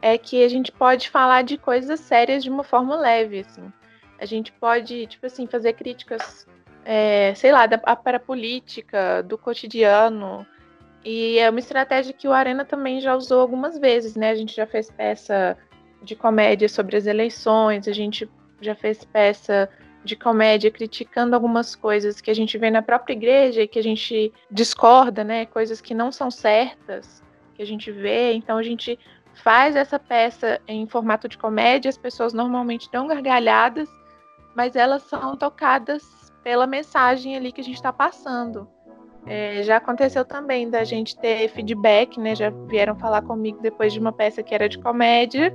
é 0.00 0.16
que 0.16 0.42
a 0.42 0.48
gente 0.48 0.72
pode 0.72 1.10
falar 1.10 1.42
de 1.42 1.58
coisas 1.58 2.00
sérias 2.00 2.42
de 2.42 2.48
uma 2.48 2.64
forma 2.64 2.96
leve, 2.96 3.40
assim. 3.40 3.70
A 4.18 4.24
gente 4.24 4.52
pode, 4.52 5.06
tipo 5.06 5.26
assim, 5.26 5.46
fazer 5.46 5.74
críticas, 5.74 6.46
é, 6.84 7.34
sei 7.34 7.52
lá, 7.52 7.66
da, 7.66 7.76
para 7.76 8.16
a 8.16 8.20
política, 8.20 9.22
do 9.22 9.36
cotidiano, 9.36 10.46
e 11.04 11.38
é 11.38 11.50
uma 11.50 11.58
estratégia 11.58 12.14
que 12.14 12.26
o 12.26 12.32
Arena 12.32 12.64
também 12.64 13.00
já 13.00 13.14
usou 13.14 13.40
algumas 13.40 13.78
vezes, 13.78 14.16
né? 14.16 14.30
A 14.30 14.34
gente 14.34 14.56
já 14.56 14.66
fez 14.66 14.90
peça 14.90 15.56
de 16.04 16.14
comédia 16.14 16.68
sobre 16.68 16.96
as 16.96 17.06
eleições, 17.06 17.88
a 17.88 17.92
gente 17.92 18.28
já 18.60 18.74
fez 18.74 19.04
peça 19.04 19.68
de 20.04 20.14
comédia 20.14 20.70
criticando 20.70 21.34
algumas 21.34 21.74
coisas 21.74 22.20
que 22.20 22.30
a 22.30 22.34
gente 22.34 22.58
vê 22.58 22.70
na 22.70 22.82
própria 22.82 23.14
igreja 23.14 23.62
e 23.62 23.68
que 23.68 23.78
a 23.78 23.82
gente 23.82 24.32
discorda, 24.50 25.24
né? 25.24 25.46
Coisas 25.46 25.80
que 25.80 25.94
não 25.94 26.12
são 26.12 26.30
certas, 26.30 27.22
que 27.54 27.62
a 27.62 27.66
gente 27.66 27.90
vê. 27.90 28.34
Então 28.34 28.58
a 28.58 28.62
gente 28.62 28.98
faz 29.32 29.74
essa 29.74 29.98
peça 29.98 30.60
em 30.68 30.86
formato 30.86 31.26
de 31.26 31.38
comédia, 31.38 31.88
as 31.88 31.96
pessoas 31.96 32.32
normalmente 32.32 32.90
dão 32.92 33.06
gargalhadas, 33.06 33.88
mas 34.54 34.76
elas 34.76 35.02
são 35.04 35.36
tocadas 35.36 36.32
pela 36.42 36.66
mensagem 36.66 37.34
ali 37.36 37.50
que 37.50 37.62
a 37.62 37.64
gente 37.64 37.76
está 37.76 37.92
passando. 37.92 38.68
É, 39.26 39.62
já 39.62 39.78
aconteceu 39.78 40.22
também 40.22 40.68
da 40.68 40.84
gente 40.84 41.18
ter 41.18 41.48
feedback, 41.48 42.20
né? 42.20 42.36
Já 42.36 42.50
vieram 42.50 42.94
falar 42.94 43.22
comigo 43.22 43.58
depois 43.62 43.90
de 43.90 43.98
uma 43.98 44.12
peça 44.12 44.42
que 44.42 44.54
era 44.54 44.68
de 44.68 44.78
comédia 44.78 45.50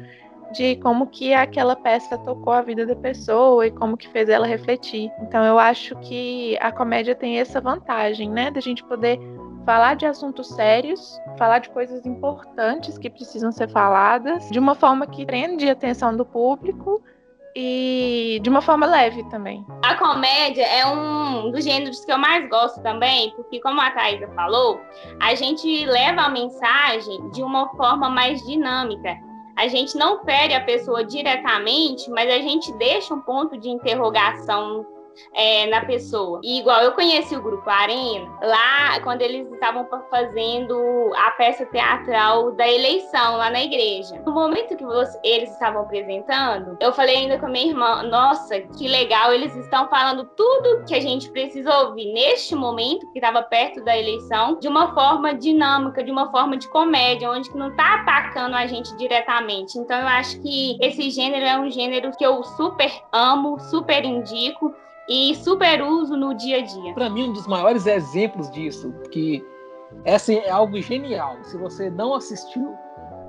de 0.51 0.75
como 0.77 1.07
que 1.07 1.33
aquela 1.33 1.75
peça 1.75 2.17
tocou 2.17 2.53
a 2.53 2.61
vida 2.61 2.85
da 2.85 2.95
pessoa 2.95 3.67
e 3.67 3.71
como 3.71 3.97
que 3.97 4.07
fez 4.09 4.29
ela 4.29 4.47
refletir. 4.47 5.11
Então 5.21 5.43
eu 5.45 5.59
acho 5.59 5.95
que 5.97 6.57
a 6.59 6.71
comédia 6.71 7.15
tem 7.15 7.39
essa 7.39 7.61
vantagem, 7.61 8.29
né, 8.29 8.49
da 8.49 8.59
gente 8.59 8.83
poder 8.83 9.19
falar 9.65 9.95
de 9.95 10.05
assuntos 10.05 10.47
sérios, 10.47 11.19
falar 11.37 11.59
de 11.59 11.69
coisas 11.69 12.05
importantes 12.05 12.97
que 12.97 13.09
precisam 13.09 13.51
ser 13.51 13.69
faladas, 13.69 14.49
de 14.49 14.57
uma 14.57 14.73
forma 14.73 15.05
que 15.05 15.25
prende 15.25 15.69
a 15.69 15.73
atenção 15.73 16.15
do 16.15 16.25
público 16.25 17.03
e 17.55 18.39
de 18.41 18.49
uma 18.49 18.61
forma 18.61 18.85
leve 18.85 19.23
também. 19.29 19.65
A 19.83 19.95
comédia 19.95 20.63
é 20.63 20.85
um 20.85 21.51
dos 21.51 21.63
gêneros 21.63 22.03
que 22.03 22.11
eu 22.11 22.17
mais 22.17 22.49
gosto 22.49 22.81
também, 22.81 23.31
porque 23.35 23.59
como 23.59 23.81
a 23.81 23.91
Thaisa 23.91 24.27
falou, 24.29 24.81
a 25.19 25.35
gente 25.35 25.85
leva 25.85 26.21
a 26.21 26.29
mensagem 26.29 27.29
de 27.31 27.43
uma 27.43 27.69
forma 27.75 28.09
mais 28.09 28.41
dinâmica. 28.45 29.28
A 29.59 29.67
gente 29.67 29.97
não 29.97 30.23
fere 30.23 30.53
a 30.53 30.63
pessoa 30.63 31.03
diretamente, 31.03 32.09
mas 32.09 32.31
a 32.31 32.37
gente 32.37 32.71
deixa 32.77 33.13
um 33.13 33.19
ponto 33.19 33.57
de 33.57 33.67
interrogação 33.67 34.85
é, 35.33 35.67
na 35.67 35.85
pessoa. 35.85 36.39
E 36.43 36.59
igual 36.59 36.81
eu 36.81 36.91
conheci 36.93 37.35
o 37.35 37.41
grupo 37.41 37.69
Arena 37.69 38.29
lá 38.41 38.99
quando 39.01 39.21
eles 39.21 39.51
estavam 39.51 39.87
fazendo 40.09 41.11
a 41.15 41.31
peça 41.31 41.65
teatral 41.65 42.51
da 42.51 42.67
eleição 42.67 43.37
lá 43.37 43.49
na 43.49 43.63
igreja. 43.63 44.21
No 44.25 44.33
momento 44.33 44.75
que 44.75 44.83
eles 45.23 45.51
estavam 45.51 45.81
apresentando, 45.81 46.77
eu 46.79 46.93
falei 46.93 47.17
ainda 47.17 47.37
com 47.37 47.45
a 47.45 47.49
minha 47.49 47.67
irmã: 47.67 48.03
nossa, 48.03 48.59
que 48.59 48.87
legal, 48.87 49.33
eles 49.33 49.55
estão 49.55 49.87
falando 49.89 50.25
tudo 50.35 50.83
que 50.85 50.95
a 50.95 50.99
gente 50.99 51.29
precisa 51.29 51.75
ouvir 51.79 52.11
neste 52.13 52.55
momento, 52.55 53.11
que 53.11 53.19
estava 53.19 53.41
perto 53.43 53.83
da 53.83 53.97
eleição, 53.97 54.59
de 54.59 54.67
uma 54.67 54.93
forma 54.93 55.33
dinâmica, 55.33 56.03
de 56.03 56.11
uma 56.11 56.31
forma 56.31 56.57
de 56.57 56.67
comédia, 56.69 57.29
onde 57.29 57.49
que 57.49 57.57
não 57.57 57.69
está 57.69 57.95
atacando 57.95 58.55
a 58.55 58.65
gente 58.65 58.95
diretamente. 58.97 59.77
Então 59.77 59.99
eu 59.99 60.07
acho 60.07 60.39
que 60.41 60.77
esse 60.81 61.09
gênero 61.09 61.45
é 61.45 61.57
um 61.59 61.69
gênero 61.69 62.11
que 62.17 62.25
eu 62.25 62.43
super 62.43 62.91
amo, 63.11 63.59
super 63.59 64.03
indico 64.03 64.73
e 65.09 65.33
super 65.35 65.81
uso 65.81 66.15
no 66.15 66.35
dia 66.35 66.57
a 66.57 66.61
dia. 66.61 66.93
Para 66.93 67.09
mim, 67.09 67.29
um 67.29 67.33
dos 67.33 67.47
maiores 67.47 67.87
exemplos 67.87 68.49
disso, 68.51 68.93
que 69.11 69.43
essa 70.05 70.31
é 70.31 70.49
algo 70.49 70.79
genial. 70.79 71.37
Se 71.43 71.57
você 71.57 71.89
não 71.89 72.13
assistiu, 72.13 72.75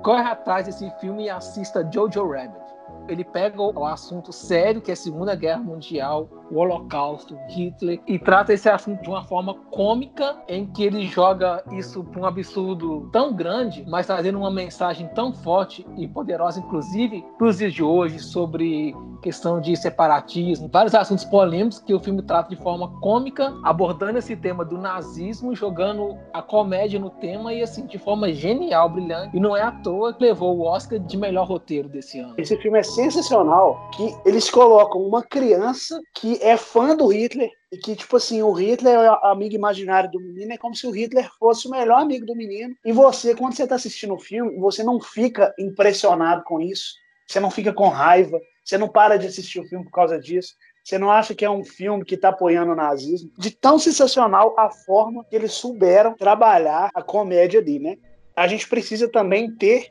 corre 0.03 0.29
atrás 0.29 0.67
desse 0.67 0.89
filme 0.99 1.25
e 1.25 1.29
assista 1.29 1.87
Jojo 1.91 2.29
Rabbit. 2.29 2.61
Ele 3.07 3.23
pega 3.23 3.59
o 3.59 3.85
assunto 3.85 4.31
sério, 4.31 4.79
que 4.79 4.91
é 4.91 4.93
a 4.93 4.97
Segunda 4.97 5.35
Guerra 5.35 5.59
Mundial, 5.59 6.29
o 6.51 6.57
Holocausto, 6.57 7.37
Hitler, 7.49 7.99
e 8.05 8.19
trata 8.19 8.53
esse 8.53 8.69
assunto 8.69 9.01
de 9.01 9.09
uma 9.09 9.23
forma 9.23 9.55
cômica, 9.71 10.37
em 10.47 10.65
que 10.65 10.83
ele 10.83 11.07
joga 11.07 11.63
isso 11.71 12.03
para 12.03 12.21
um 12.21 12.25
absurdo 12.25 13.09
tão 13.11 13.33
grande, 13.33 13.85
mas 13.87 14.05
trazendo 14.05 14.37
uma 14.37 14.51
mensagem 14.51 15.07
tão 15.15 15.33
forte 15.33 15.85
e 15.97 16.07
poderosa, 16.07 16.59
inclusive 16.59 17.23
para 17.37 17.47
os 17.47 17.57
dias 17.57 17.73
de 17.73 17.83
hoje, 17.83 18.19
sobre 18.19 18.93
questão 19.21 19.61
de 19.61 19.75
separatismo, 19.77 20.69
vários 20.71 20.95
assuntos 20.95 21.23
polêmicos 21.23 21.79
que 21.79 21.93
o 21.93 21.99
filme 21.99 22.21
trata 22.23 22.49
de 22.49 22.61
forma 22.61 22.99
cômica, 22.99 23.53
abordando 23.63 24.17
esse 24.17 24.35
tema 24.35 24.65
do 24.65 24.77
nazismo, 24.77 25.55
jogando 25.55 26.17
a 26.33 26.41
comédia 26.41 26.99
no 26.99 27.09
tema 27.09 27.53
e 27.53 27.61
assim, 27.61 27.85
de 27.85 27.99
forma 27.99 28.33
genial, 28.33 28.89
brilhante. 28.89 29.37
E 29.37 29.39
não 29.39 29.55
é 29.55 29.61
à 29.61 29.71
toa 29.71 30.13
que 30.13 30.23
levou 30.23 30.57
o 30.57 30.63
Oscar 30.63 30.99
de 30.99 31.17
melhor 31.17 31.47
roteiro 31.47 31.87
desse 31.87 32.19
ano. 32.19 32.33
Esse 32.37 32.57
filme 32.57 32.79
é 32.79 32.83
sensacional, 32.83 33.89
que 33.95 34.13
eles 34.25 34.49
colocam 34.49 35.01
uma 35.01 35.21
criança 35.21 36.01
que 36.15 36.40
é 36.41 36.57
fã 36.57 36.95
do 36.95 37.07
Hitler 37.07 37.49
e 37.71 37.77
que, 37.77 37.95
tipo 37.95 38.17
assim, 38.17 38.41
o 38.41 38.51
Hitler 38.51 38.93
é 38.93 39.11
o 39.11 39.25
amigo 39.25 39.55
imaginário 39.55 40.11
do 40.11 40.19
menino, 40.19 40.53
é 40.53 40.57
como 40.57 40.75
se 40.75 40.85
o 40.85 40.91
Hitler 40.91 41.29
fosse 41.39 41.67
o 41.67 41.71
melhor 41.71 42.01
amigo 42.01 42.25
do 42.25 42.35
menino. 42.35 42.75
E 42.83 42.91
você, 42.91 43.35
quando 43.35 43.55
você 43.55 43.63
está 43.63 43.75
assistindo 43.75 44.13
o 44.15 44.19
filme, 44.19 44.59
você 44.59 44.83
não 44.83 44.99
fica 44.99 45.53
impressionado 45.57 46.43
com 46.43 46.59
isso, 46.59 46.95
você 47.27 47.39
não 47.39 47.51
fica 47.51 47.71
com 47.71 47.87
raiva, 47.87 48.39
você 48.63 48.77
não 48.77 48.89
para 48.89 49.17
de 49.17 49.27
assistir 49.27 49.59
o 49.59 49.67
filme 49.67 49.85
por 49.85 49.91
causa 49.91 50.19
disso. 50.19 50.55
Você 50.83 50.97
não 50.97 51.11
acha 51.11 51.35
que 51.35 51.45
é 51.45 51.49
um 51.49 51.63
filme 51.63 52.03
que 52.03 52.15
está 52.15 52.29
apoiando 52.29 52.71
o 52.71 52.75
nazismo? 52.75 53.31
De 53.37 53.51
tão 53.51 53.77
sensacional 53.77 54.55
a 54.57 54.69
forma 54.69 55.23
que 55.29 55.35
eles 55.35 55.53
souberam 55.53 56.15
trabalhar 56.15 56.89
a 56.93 57.03
comédia 57.03 57.59
ali, 57.59 57.79
né? 57.79 57.97
A 58.35 58.47
gente 58.47 58.67
precisa 58.67 59.07
também 59.07 59.55
ter, 59.55 59.87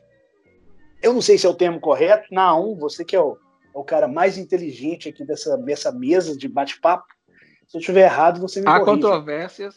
eu 1.01 1.13
não 1.13 1.23
sei 1.23 1.39
se 1.39 1.47
é 1.47 1.49
o 1.49 1.55
termo 1.55 1.81
correto, 1.81 2.27
Naum, 2.33 2.77
você 2.77 3.05
que 3.05 3.15
é 3.15 3.21
o 3.21 3.39
é 3.75 3.79
o 3.79 3.85
cara 3.85 4.09
mais 4.09 4.37
inteligente 4.37 5.09
aqui 5.09 5.25
dessa, 5.25 5.57
dessa 5.59 5.93
mesa 5.93 6.37
de 6.37 6.49
bate-papo. 6.49 7.07
Se 7.67 7.77
eu 7.77 7.81
estiver 7.81 8.03
errado, 8.03 8.41
você 8.41 8.61
me 8.61 8.69
Há 8.69 8.81
corrige. 8.81 9.03
controvérsias. 9.03 9.77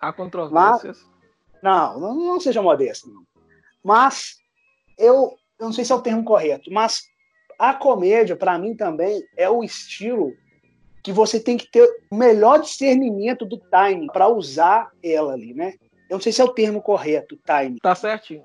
Há 0.00 0.12
controvérsias. 0.12 0.98
Mas, 1.62 2.00
não, 2.00 2.14
não, 2.14 2.40
seja 2.40 2.62
modesto. 2.62 3.08
Não. 3.10 3.22
Mas 3.82 4.36
eu, 4.98 5.34
eu 5.58 5.66
não 5.66 5.72
sei 5.72 5.84
se 5.84 5.92
é 5.92 5.94
o 5.94 6.00
termo 6.02 6.24
correto, 6.24 6.70
mas 6.72 7.02
a 7.58 7.74
comédia, 7.74 8.36
para 8.36 8.58
mim 8.58 8.74
também, 8.74 9.22
é 9.36 9.48
o 9.48 9.62
estilo 9.62 10.32
que 11.02 11.12
você 11.12 11.38
tem 11.38 11.56
que 11.56 11.70
ter 11.70 11.88
o 12.10 12.16
melhor 12.16 12.60
discernimento 12.60 13.44
do 13.46 13.58
time 13.58 14.08
para 14.12 14.28
usar 14.28 14.90
ela 15.02 15.34
ali, 15.34 15.54
né? 15.54 15.74
Eu 16.08 16.16
não 16.16 16.20
sei 16.20 16.32
se 16.32 16.40
é 16.40 16.44
o 16.44 16.52
termo 16.52 16.82
correto, 16.82 17.38
time. 17.44 17.78
Tá 17.80 17.94
certinho. 17.94 18.44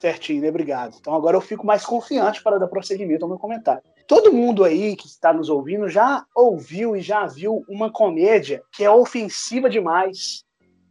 Certinho, 0.00 0.42
né? 0.42 0.48
Obrigado. 0.48 0.96
Então 1.00 1.14
agora 1.14 1.36
eu 1.36 1.40
fico 1.40 1.66
mais 1.66 1.84
confiante 1.84 2.42
para 2.42 2.58
dar 2.58 2.68
prosseguimento 2.68 3.24
ao 3.24 3.28
meu 3.28 3.38
comentário. 3.38 3.82
Todo 4.06 4.32
mundo 4.32 4.64
aí 4.64 4.96
que 4.96 5.06
está 5.06 5.32
nos 5.32 5.48
ouvindo 5.48 5.88
já 5.88 6.24
ouviu 6.34 6.96
e 6.96 7.00
já 7.00 7.26
viu 7.26 7.64
uma 7.68 7.90
comédia 7.90 8.62
que 8.72 8.84
é 8.84 8.90
ofensiva 8.90 9.68
demais, 9.68 10.44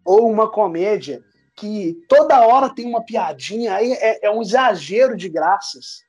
ou 0.04 0.30
uma 0.30 0.50
comédia 0.50 1.24
que 1.56 1.96
toda 2.08 2.46
hora 2.46 2.74
tem 2.74 2.86
uma 2.86 3.04
piadinha, 3.04 3.76
aí 3.76 3.92
é, 3.94 4.26
é 4.26 4.32
um 4.32 4.42
exagero 4.42 5.16
de 5.16 5.30
graças. 5.30 6.04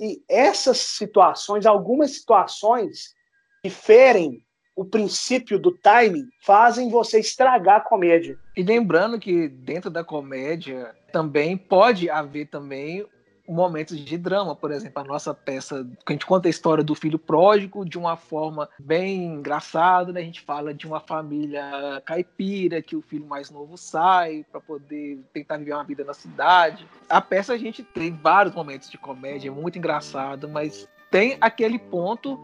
E 0.00 0.22
essas 0.28 0.78
situações, 0.78 1.66
algumas 1.66 2.12
situações 2.12 3.14
que 3.62 3.70
ferem 3.70 4.42
o 4.74 4.84
princípio 4.84 5.58
do 5.58 5.72
timing, 5.72 6.28
fazem 6.42 6.90
você 6.90 7.18
estragar 7.18 7.76
a 7.76 7.80
comédia. 7.80 8.38
E 8.54 8.62
lembrando 8.62 9.18
que 9.18 9.48
dentro 9.48 9.90
da 9.90 10.04
comédia 10.04 10.94
também 11.10 11.56
pode 11.56 12.10
haver 12.10 12.48
também 12.48 13.06
momentos 13.48 13.98
de 13.98 14.18
drama, 14.18 14.54
por 14.54 14.70
exemplo, 14.70 15.02
a 15.02 15.04
nossa 15.04 15.32
peça, 15.34 15.86
que 16.04 16.12
a 16.12 16.14
gente 16.14 16.26
conta 16.26 16.48
a 16.48 16.50
história 16.50 16.82
do 16.82 16.94
filho 16.94 17.18
pródigo 17.18 17.84
de 17.84 17.98
uma 17.98 18.16
forma 18.16 18.68
bem 18.78 19.24
engraçada, 19.24 20.12
né? 20.12 20.20
A 20.20 20.24
gente 20.24 20.40
fala 20.40 20.74
de 20.74 20.86
uma 20.86 21.00
família 21.00 22.02
caipira 22.04 22.82
que 22.82 22.96
o 22.96 23.02
filho 23.02 23.26
mais 23.26 23.50
novo 23.50 23.76
sai 23.76 24.44
para 24.50 24.60
poder 24.60 25.20
tentar 25.32 25.56
viver 25.58 25.72
uma 25.72 25.84
vida 25.84 26.04
na 26.04 26.14
cidade. 26.14 26.86
A 27.08 27.20
peça 27.20 27.52
a 27.52 27.58
gente 27.58 27.82
tem 27.82 28.12
vários 28.12 28.54
momentos 28.54 28.90
de 28.90 28.98
comédia, 28.98 29.48
é 29.48 29.52
muito 29.52 29.78
engraçado, 29.78 30.48
mas 30.48 30.88
tem 31.10 31.36
aquele 31.40 31.78
ponto 31.78 32.38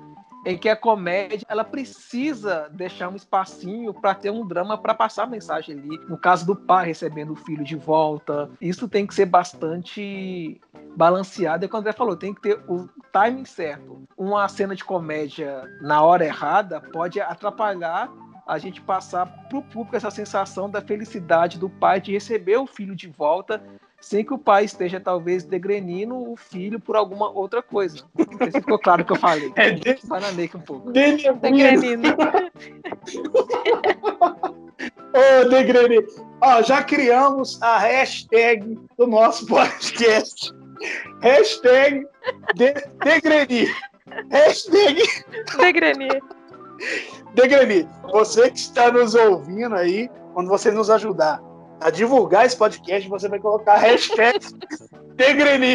em 0.44 0.58
que 0.58 0.68
a 0.68 0.76
comédia 0.76 1.46
ela 1.49 1.64
precisa 1.64 2.68
deixar 2.72 3.08
um 3.08 3.16
espacinho 3.16 3.94
para 3.94 4.14
ter 4.14 4.30
um 4.30 4.46
drama 4.46 4.76
para 4.76 4.94
passar 4.94 5.25
a 5.25 5.26
mensagem 5.26 5.78
ali. 5.78 5.99
No 6.08 6.18
caso 6.18 6.44
do 6.44 6.56
pai 6.56 6.87
recebendo 6.87 7.32
o 7.32 7.37
filho 7.37 7.64
de 7.64 7.76
volta, 7.76 8.50
isso 8.61 8.88
tem 8.88 9.06
que 9.06 9.14
ser 9.14 9.26
bastante 9.26 10.61
balanceado. 10.96 11.64
É 11.64 11.68
quando 11.68 11.82
André 11.82 11.92
falou, 11.92 12.16
tem 12.16 12.34
que 12.34 12.40
ter 12.40 12.58
o 12.68 12.88
timing 13.12 13.44
certo. 13.44 14.02
Uma 14.16 14.49
cena 14.49 14.75
de 14.75 14.84
comédia 14.84 15.64
na 15.80 16.02
hora 16.02 16.25
errada 16.25 16.80
pode 16.80 17.20
atrapalhar 17.20 18.11
a 18.46 18.58
gente 18.58 18.80
passar 18.80 19.26
para 19.26 19.58
o 19.58 19.62
público 19.62 19.96
essa 19.96 20.11
sensação 20.11 20.68
da 20.68 20.80
felicidade 20.80 21.58
do 21.58 21.70
pai 21.70 22.00
de 22.00 22.12
receber 22.12 22.56
o 22.56 22.66
filho 22.66 22.94
de 22.94 23.08
volta 23.08 23.62
sem 24.02 24.25
que 24.25 24.34
o 24.34 24.38
pai 24.38 24.64
esteja 24.64 24.99
talvez 24.99 25.44
degrenindo 25.44 26.16
o 26.16 26.37
filho 26.37 26.80
por 26.80 26.96
alguma 26.96 27.30
outra 27.30 27.62
coisa. 27.62 28.04
Não 28.18 28.38
sei 28.38 28.50
se 28.50 28.61
ficou 28.61 28.78
claro 28.78 29.02
o 29.02 29.04
que 29.04 29.12
eu 29.12 29.16
falei. 29.16 29.52
É, 29.54 29.70
de... 29.70 29.96
Bananei 30.06 30.50
um 30.54 30.61
pouco. 30.61 30.90
Degrenindo. 30.90 32.08
Ô, 35.14 35.44
oh, 35.44 35.49
Degreni. 35.49 36.04
Ó, 36.40 36.62
já 36.62 36.82
criamos 36.82 37.62
a 37.62 37.78
hashtag 37.78 38.76
do 38.99 39.06
nosso 39.06 39.46
podcast. 39.46 40.52
Hashtag 41.20 42.04
de. 42.56 42.75
Hashtag 44.30 45.02
Degreni. 45.58 46.08
Degreni, 47.34 47.88
você 48.10 48.50
que 48.50 48.58
está 48.58 48.90
nos 48.90 49.14
ouvindo 49.14 49.74
aí, 49.74 50.10
quando 50.34 50.48
você 50.48 50.70
nos 50.70 50.90
ajudar 50.90 51.40
a 51.80 51.90
divulgar 51.90 52.46
esse 52.46 52.56
podcast, 52.56 53.08
você 53.08 53.28
vai 53.28 53.38
colocar 53.38 53.74
a 53.74 53.78
hashtag 53.78 54.38
Degreni. 55.16 55.74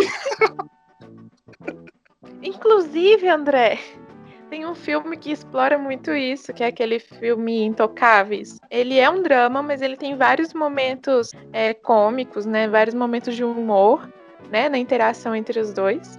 Inclusive, 2.41 3.27
André, 3.27 3.79
tem 4.49 4.65
um 4.65 4.73
filme 4.73 5.17
que 5.17 5.31
explora 5.31 5.77
muito 5.77 6.11
isso, 6.11 6.53
que 6.53 6.63
é 6.63 6.67
aquele 6.67 6.99
filme 6.99 7.63
Intocáveis. 7.63 8.59
Ele 8.69 8.97
é 8.97 9.09
um 9.09 9.21
drama, 9.21 9.61
mas 9.61 9.81
ele 9.81 9.97
tem 9.97 10.15
vários 10.15 10.53
momentos 10.53 11.31
é, 11.51 11.73
cômicos, 11.73 12.45
né? 12.45 12.67
Vários 12.67 12.95
momentos 12.95 13.35
de 13.35 13.43
humor, 13.43 14.07
né? 14.49 14.69
Na 14.69 14.77
interação 14.77 15.35
entre 15.35 15.59
os 15.59 15.73
dois. 15.73 16.17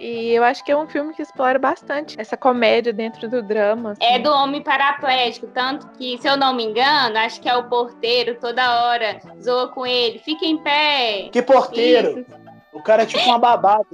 E 0.00 0.32
eu 0.32 0.42
acho 0.42 0.64
que 0.64 0.72
é 0.72 0.76
um 0.76 0.88
filme 0.88 1.12
que 1.12 1.20
explora 1.20 1.58
bastante 1.58 2.18
essa 2.18 2.34
comédia 2.34 2.90
dentro 2.90 3.28
do 3.28 3.42
drama. 3.42 3.92
Assim. 3.92 4.02
É 4.02 4.18
do 4.18 4.32
homem 4.32 4.62
paraplégico, 4.62 5.46
tanto 5.48 5.88
que, 5.90 6.16
se 6.16 6.26
eu 6.26 6.38
não 6.38 6.54
me 6.54 6.64
engano, 6.64 7.18
acho 7.18 7.38
que 7.38 7.46
é 7.46 7.54
o 7.54 7.68
porteiro 7.68 8.34
toda 8.40 8.86
hora 8.86 9.20
zoa 9.42 9.68
com 9.68 9.86
ele. 9.86 10.18
Fica 10.18 10.46
em 10.46 10.56
pé. 10.56 11.28
Que 11.30 11.42
porteiro? 11.42 12.20
Isso. 12.20 12.30
O 12.72 12.82
cara 12.82 13.02
é 13.02 13.06
tipo 13.06 13.22
uma 13.24 13.38
babada. 13.38 13.84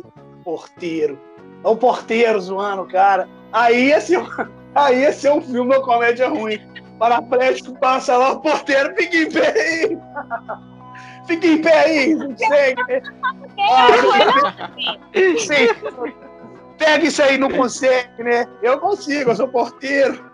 porteiro. 0.44 1.18
É 1.64 1.68
o 1.68 1.76
porteiro 1.76 2.40
zoando 2.40 2.82
o 2.82 2.88
cara. 2.88 3.28
Aí 3.52 3.90
esse, 3.90 4.14
aí 4.76 5.02
esse 5.02 5.26
é 5.26 5.34
um 5.34 5.40
filme 5.40 5.74
uma 5.74 5.82
comédia 5.82 6.28
ruim. 6.28 6.60
Paraplégico 7.00 7.76
passa 7.80 8.16
lá, 8.16 8.30
o 8.30 8.40
porteiro 8.40 8.94
fica 8.94 9.16
em 9.16 9.30
pé 9.30 9.88
Fica 11.26 11.46
em 11.46 11.60
pé 11.60 11.84
aí, 11.84 12.14
não 12.14 12.36
sei. 12.36 12.74
Ah, 13.70 14.70
sim. 15.38 16.12
Pega 16.78 17.04
isso 17.04 17.22
aí, 17.22 17.38
não 17.38 17.50
consegue, 17.50 18.22
né? 18.22 18.46
Eu 18.62 18.78
consigo, 18.78 19.30
eu 19.30 19.36
sou 19.36 19.48
porteiro. 19.48 20.24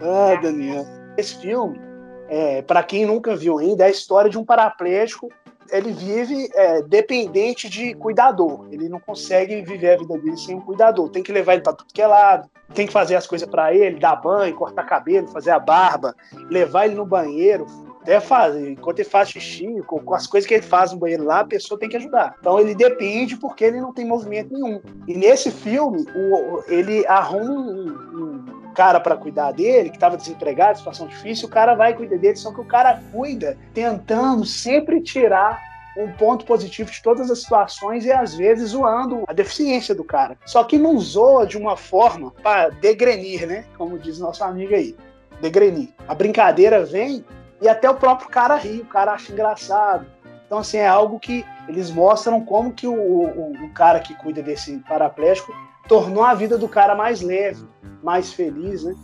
Ah, 0.00 0.38
Daniel. 0.40 0.86
Esse 1.16 1.36
filme, 1.40 1.80
é, 2.28 2.62
para 2.62 2.82
quem 2.82 3.06
nunca 3.06 3.34
viu 3.34 3.58
ainda, 3.58 3.84
é 3.84 3.86
a 3.86 3.90
história 3.90 4.30
de 4.30 4.38
um 4.38 4.44
paraplégico 4.44 5.28
ele 5.70 5.92
vive 5.92 6.48
é, 6.54 6.82
dependente 6.82 7.68
de 7.68 7.94
cuidador. 7.94 8.66
Ele 8.70 8.88
não 8.88 9.00
consegue 9.00 9.62
viver 9.62 9.94
a 9.94 9.98
vida 9.98 10.18
dele 10.18 10.36
sem 10.36 10.54
um 10.54 10.60
cuidador. 10.60 11.08
Tem 11.10 11.22
que 11.22 11.32
levar 11.32 11.54
ele 11.54 11.62
para 11.62 11.72
tudo 11.72 11.92
que 11.92 12.02
é 12.02 12.06
lado, 12.06 12.48
tem 12.74 12.86
que 12.86 12.92
fazer 12.92 13.16
as 13.16 13.26
coisas 13.26 13.48
para 13.48 13.74
ele, 13.74 13.98
dar 13.98 14.16
banho, 14.16 14.54
cortar 14.54 14.84
cabelo, 14.84 15.28
fazer 15.28 15.50
a 15.50 15.58
barba, 15.58 16.14
levar 16.50 16.86
ele 16.86 16.94
no 16.94 17.06
banheiro, 17.06 17.66
até 18.06 18.20
fazer. 18.20 18.70
Enquanto 18.70 19.00
ele 19.00 19.08
faz 19.08 19.30
xixi, 19.30 19.82
com, 19.86 19.98
com, 19.98 20.14
as 20.14 20.28
coisas 20.28 20.46
que 20.46 20.54
ele 20.54 20.62
faz 20.62 20.92
no 20.92 20.98
banheiro 20.98 21.24
lá, 21.24 21.40
a 21.40 21.44
pessoa 21.44 21.78
tem 21.78 21.88
que 21.88 21.96
ajudar. 21.96 22.36
Então 22.38 22.60
ele 22.60 22.74
depende 22.74 23.36
porque 23.36 23.64
ele 23.64 23.80
não 23.80 23.92
tem 23.92 24.06
movimento 24.06 24.54
nenhum. 24.54 24.80
E 25.08 25.14
nesse 25.14 25.50
filme, 25.50 26.06
o, 26.14 26.62
ele 26.68 27.04
arruma 27.08 27.50
um, 27.50 27.88
um 28.14 28.72
cara 28.72 29.00
para 29.00 29.16
cuidar 29.16 29.52
dele, 29.52 29.90
que 29.90 29.96
estava 29.96 30.16
desempregado, 30.16 30.78
situação 30.78 31.08
difícil, 31.08 31.48
o 31.48 31.50
cara 31.50 31.74
vai 31.74 31.94
cuidar 31.94 32.18
dele, 32.18 32.36
só 32.36 32.52
que 32.52 32.60
o 32.60 32.64
cara 32.64 33.02
cuida 33.10 33.58
tentando 33.74 34.44
sempre 34.44 35.00
tirar 35.00 35.60
um 35.98 36.12
ponto 36.12 36.44
positivo 36.44 36.90
de 36.90 37.02
todas 37.02 37.30
as 37.30 37.40
situações 37.40 38.04
e 38.04 38.12
às 38.12 38.34
vezes 38.34 38.70
zoando 38.70 39.24
a 39.26 39.32
deficiência 39.32 39.94
do 39.94 40.04
cara. 40.04 40.36
Só 40.44 40.62
que 40.62 40.76
não 40.76 40.98
zoa 40.98 41.46
de 41.46 41.56
uma 41.56 41.74
forma 41.74 42.32
para 42.42 42.68
degrenir, 42.68 43.46
né? 43.46 43.64
Como 43.78 43.98
diz 43.98 44.18
nosso 44.18 44.44
amigo 44.44 44.74
aí. 44.74 44.94
Degrenir. 45.40 45.88
A 46.06 46.14
brincadeira 46.14 46.84
vem 46.84 47.24
e 47.60 47.68
até 47.68 47.88
o 47.88 47.94
próprio 47.94 48.28
cara 48.28 48.56
ri, 48.56 48.80
o 48.80 48.86
cara 48.86 49.12
acha 49.12 49.32
engraçado. 49.32 50.06
Então, 50.46 50.58
assim, 50.58 50.78
é 50.78 50.86
algo 50.86 51.18
que 51.18 51.44
eles 51.68 51.90
mostram 51.90 52.40
como 52.40 52.72
que 52.72 52.86
o, 52.86 52.94
o, 52.94 53.52
o 53.64 53.72
cara 53.72 53.98
que 54.00 54.14
cuida 54.14 54.42
desse 54.42 54.76
paraplégico 54.88 55.52
tornou 55.88 56.22
a 56.22 56.34
vida 56.34 56.56
do 56.56 56.68
cara 56.68 56.94
mais 56.94 57.20
leve, 57.20 57.66
mais 58.02 58.32
feliz, 58.32 58.84
né? 58.84 58.94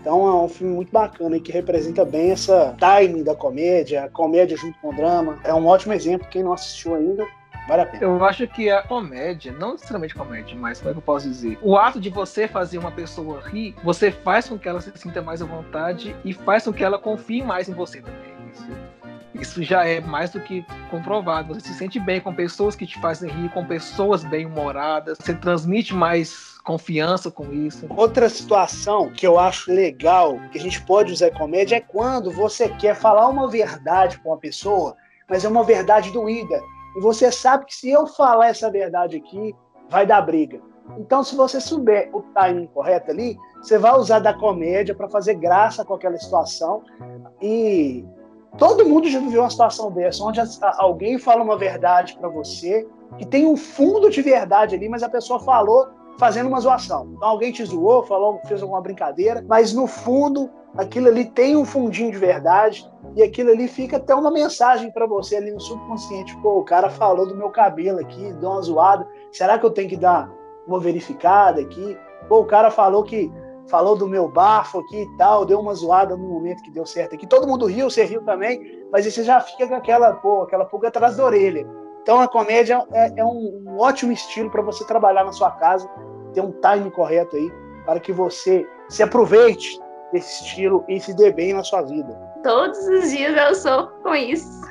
Então 0.00 0.26
é 0.26 0.44
um 0.44 0.48
filme 0.48 0.72
muito 0.72 0.92
bacana 0.92 1.36
e 1.36 1.40
que 1.40 1.50
representa 1.50 2.04
bem 2.04 2.30
essa 2.30 2.76
timing 2.78 3.24
da 3.24 3.34
comédia, 3.34 4.08
comédia 4.12 4.56
junto 4.56 4.78
com 4.78 4.90
o 4.90 4.94
drama. 4.94 5.38
É 5.42 5.52
um 5.52 5.66
ótimo 5.66 5.92
exemplo, 5.92 6.28
quem 6.30 6.44
não 6.44 6.52
assistiu 6.52 6.94
ainda, 6.94 7.26
Vale 7.66 7.82
a 7.82 7.86
pena. 7.86 8.04
Eu 8.04 8.24
acho 8.24 8.46
que 8.46 8.70
a 8.70 8.82
comédia, 8.82 9.52
não 9.52 9.72
necessariamente 9.72 10.14
comédia, 10.14 10.56
mas 10.56 10.78
como 10.78 10.90
é 10.90 10.92
que 10.92 10.98
eu 10.98 11.02
posso 11.02 11.28
dizer? 11.28 11.58
O 11.62 11.76
ato 11.76 12.00
de 12.00 12.10
você 12.10 12.46
fazer 12.46 12.78
uma 12.78 12.92
pessoa 12.92 13.40
rir, 13.40 13.74
você 13.82 14.10
faz 14.10 14.48
com 14.48 14.58
que 14.58 14.68
ela 14.68 14.80
se 14.80 14.92
sinta 14.94 15.20
mais 15.20 15.42
à 15.42 15.46
vontade 15.46 16.14
e 16.24 16.32
faz 16.32 16.64
com 16.64 16.72
que 16.72 16.84
ela 16.84 16.98
confie 16.98 17.42
mais 17.42 17.68
em 17.68 17.74
você 17.74 18.00
também. 18.00 18.36
Isso 18.52 18.96
isso 19.40 19.62
já 19.62 19.84
é 19.84 20.00
mais 20.00 20.30
do 20.30 20.40
que 20.40 20.64
comprovado. 20.90 21.54
Você 21.54 21.68
se 21.68 21.74
sente 21.74 22.00
bem 22.00 22.20
com 22.20 22.34
pessoas 22.34 22.74
que 22.74 22.86
te 22.86 22.98
fazem 23.00 23.30
rir, 23.30 23.50
com 23.50 23.64
pessoas 23.64 24.24
bem-humoradas, 24.24 25.18
você 25.18 25.34
transmite 25.34 25.94
mais 25.94 26.58
confiança 26.64 27.30
com 27.30 27.52
isso. 27.52 27.86
Outra 27.90 28.28
situação 28.28 29.10
que 29.10 29.26
eu 29.26 29.38
acho 29.38 29.72
legal, 29.72 30.40
que 30.50 30.58
a 30.58 30.60
gente 30.60 30.80
pode 30.82 31.12
usar 31.12 31.30
comédia, 31.30 31.76
é 31.76 31.80
quando 31.80 32.30
você 32.30 32.68
quer 32.70 32.96
falar 32.96 33.28
uma 33.28 33.48
verdade 33.48 34.18
com 34.18 34.30
uma 34.30 34.38
pessoa, 34.38 34.96
mas 35.28 35.44
é 35.44 35.48
uma 35.48 35.64
verdade 35.64 36.10
doída. 36.10 36.60
E 36.96 37.00
você 37.00 37.30
sabe 37.30 37.66
que 37.66 37.74
se 37.74 37.90
eu 37.90 38.06
falar 38.06 38.48
essa 38.48 38.70
verdade 38.70 39.16
aqui, 39.16 39.54
vai 39.88 40.06
dar 40.06 40.22
briga. 40.22 40.60
Então, 40.98 41.22
se 41.22 41.34
você 41.34 41.60
souber 41.60 42.08
o 42.14 42.22
timing 42.22 42.68
correto 42.68 43.10
ali, 43.10 43.36
você 43.60 43.76
vai 43.76 43.96
usar 43.98 44.20
da 44.20 44.32
comédia 44.32 44.94
para 44.94 45.08
fazer 45.08 45.34
graça 45.34 45.84
com 45.84 45.94
aquela 45.94 46.16
situação 46.16 46.82
e 47.42 48.04
Todo 48.58 48.88
mundo 48.88 49.08
já 49.08 49.20
viveu 49.20 49.42
uma 49.42 49.50
situação 49.50 49.90
dessa, 49.90 50.24
onde 50.24 50.40
alguém 50.78 51.18
fala 51.18 51.42
uma 51.42 51.58
verdade 51.58 52.16
para 52.18 52.28
você, 52.28 52.88
que 53.18 53.26
tem 53.26 53.46
um 53.46 53.56
fundo 53.56 54.08
de 54.08 54.22
verdade 54.22 54.74
ali, 54.74 54.88
mas 54.88 55.02
a 55.02 55.10
pessoa 55.10 55.38
falou 55.38 55.86
fazendo 56.18 56.48
uma 56.48 56.60
zoação. 56.60 57.12
Então 57.14 57.28
alguém 57.28 57.52
te 57.52 57.62
zoou, 57.62 58.02
falou, 58.04 58.40
fez 58.46 58.62
alguma 58.62 58.80
brincadeira, 58.80 59.44
mas 59.46 59.74
no 59.74 59.86
fundo 59.86 60.48
aquilo 60.76 61.08
ali 61.08 61.24
tem 61.24 61.56
um 61.56 61.64
fundinho 61.64 62.10
de 62.10 62.18
verdade 62.18 62.88
e 63.14 63.22
aquilo 63.22 63.50
ali 63.50 63.66
fica 63.66 63.96
até 63.96 64.14
uma 64.14 64.30
mensagem 64.30 64.90
para 64.90 65.06
você 65.06 65.36
ali 65.36 65.50
no 65.50 65.60
subconsciente. 65.60 66.36
Pô, 66.38 66.58
o 66.58 66.64
cara 66.64 66.90
falou 66.90 67.26
do 67.26 67.36
meu 67.36 67.50
cabelo 67.50 68.00
aqui, 68.00 68.32
deu 68.34 68.50
uma 68.50 68.62
zoada. 68.62 69.06
Será 69.32 69.58
que 69.58 69.64
eu 69.64 69.70
tenho 69.70 69.88
que 69.88 69.96
dar 69.96 70.30
uma 70.66 70.78
verificada 70.78 71.60
aqui? 71.60 71.98
Pô, 72.28 72.40
o 72.40 72.44
cara 72.44 72.70
falou 72.70 73.02
que 73.02 73.32
falou 73.68 73.96
do 73.96 74.06
meu 74.06 74.28
bafo 74.28 74.78
aqui 74.78 75.02
e 75.02 75.16
tal, 75.16 75.44
deu 75.44 75.58
uma 75.58 75.74
zoada 75.74 76.16
no 76.16 76.28
momento 76.28 76.62
que 76.62 76.70
deu 76.70 76.86
certo 76.86 77.14
aqui. 77.14 77.26
Todo 77.26 77.48
mundo 77.48 77.66
riu, 77.66 77.90
você 77.90 78.04
riu 78.04 78.22
também, 78.22 78.86
mas 78.92 79.04
você 79.04 79.24
já 79.24 79.40
fica 79.40 79.66
com 79.66 79.74
aquela, 79.74 80.14
pô, 80.14 80.42
aquela 80.42 80.64
pulga 80.64 80.88
atrás 80.88 81.16
da 81.16 81.24
orelha. 81.24 81.66
Então 82.02 82.20
a 82.20 82.28
comédia 82.28 82.86
é, 82.92 83.20
é 83.20 83.24
um, 83.24 83.76
ótimo 83.78 84.12
estilo 84.12 84.50
para 84.50 84.62
você 84.62 84.84
trabalhar 84.86 85.24
na 85.24 85.32
sua 85.32 85.50
casa, 85.50 85.88
ter 86.32 86.40
um 86.40 86.52
time 86.52 86.90
correto 86.90 87.34
aí, 87.34 87.50
para 87.84 87.98
que 87.98 88.12
você 88.12 88.64
se 88.88 89.02
aproveite 89.02 89.80
desse 90.12 90.44
estilo 90.44 90.84
e 90.88 91.00
se 91.00 91.14
dê 91.14 91.30
bem 91.32 91.52
na 91.52 91.62
sua 91.62 91.82
vida. 91.82 92.14
Todos 92.42 92.78
os 92.88 93.10
dias 93.10 93.36
eu 93.36 93.54
sou 93.54 93.86
com 94.02 94.14
isso. 94.14 94.66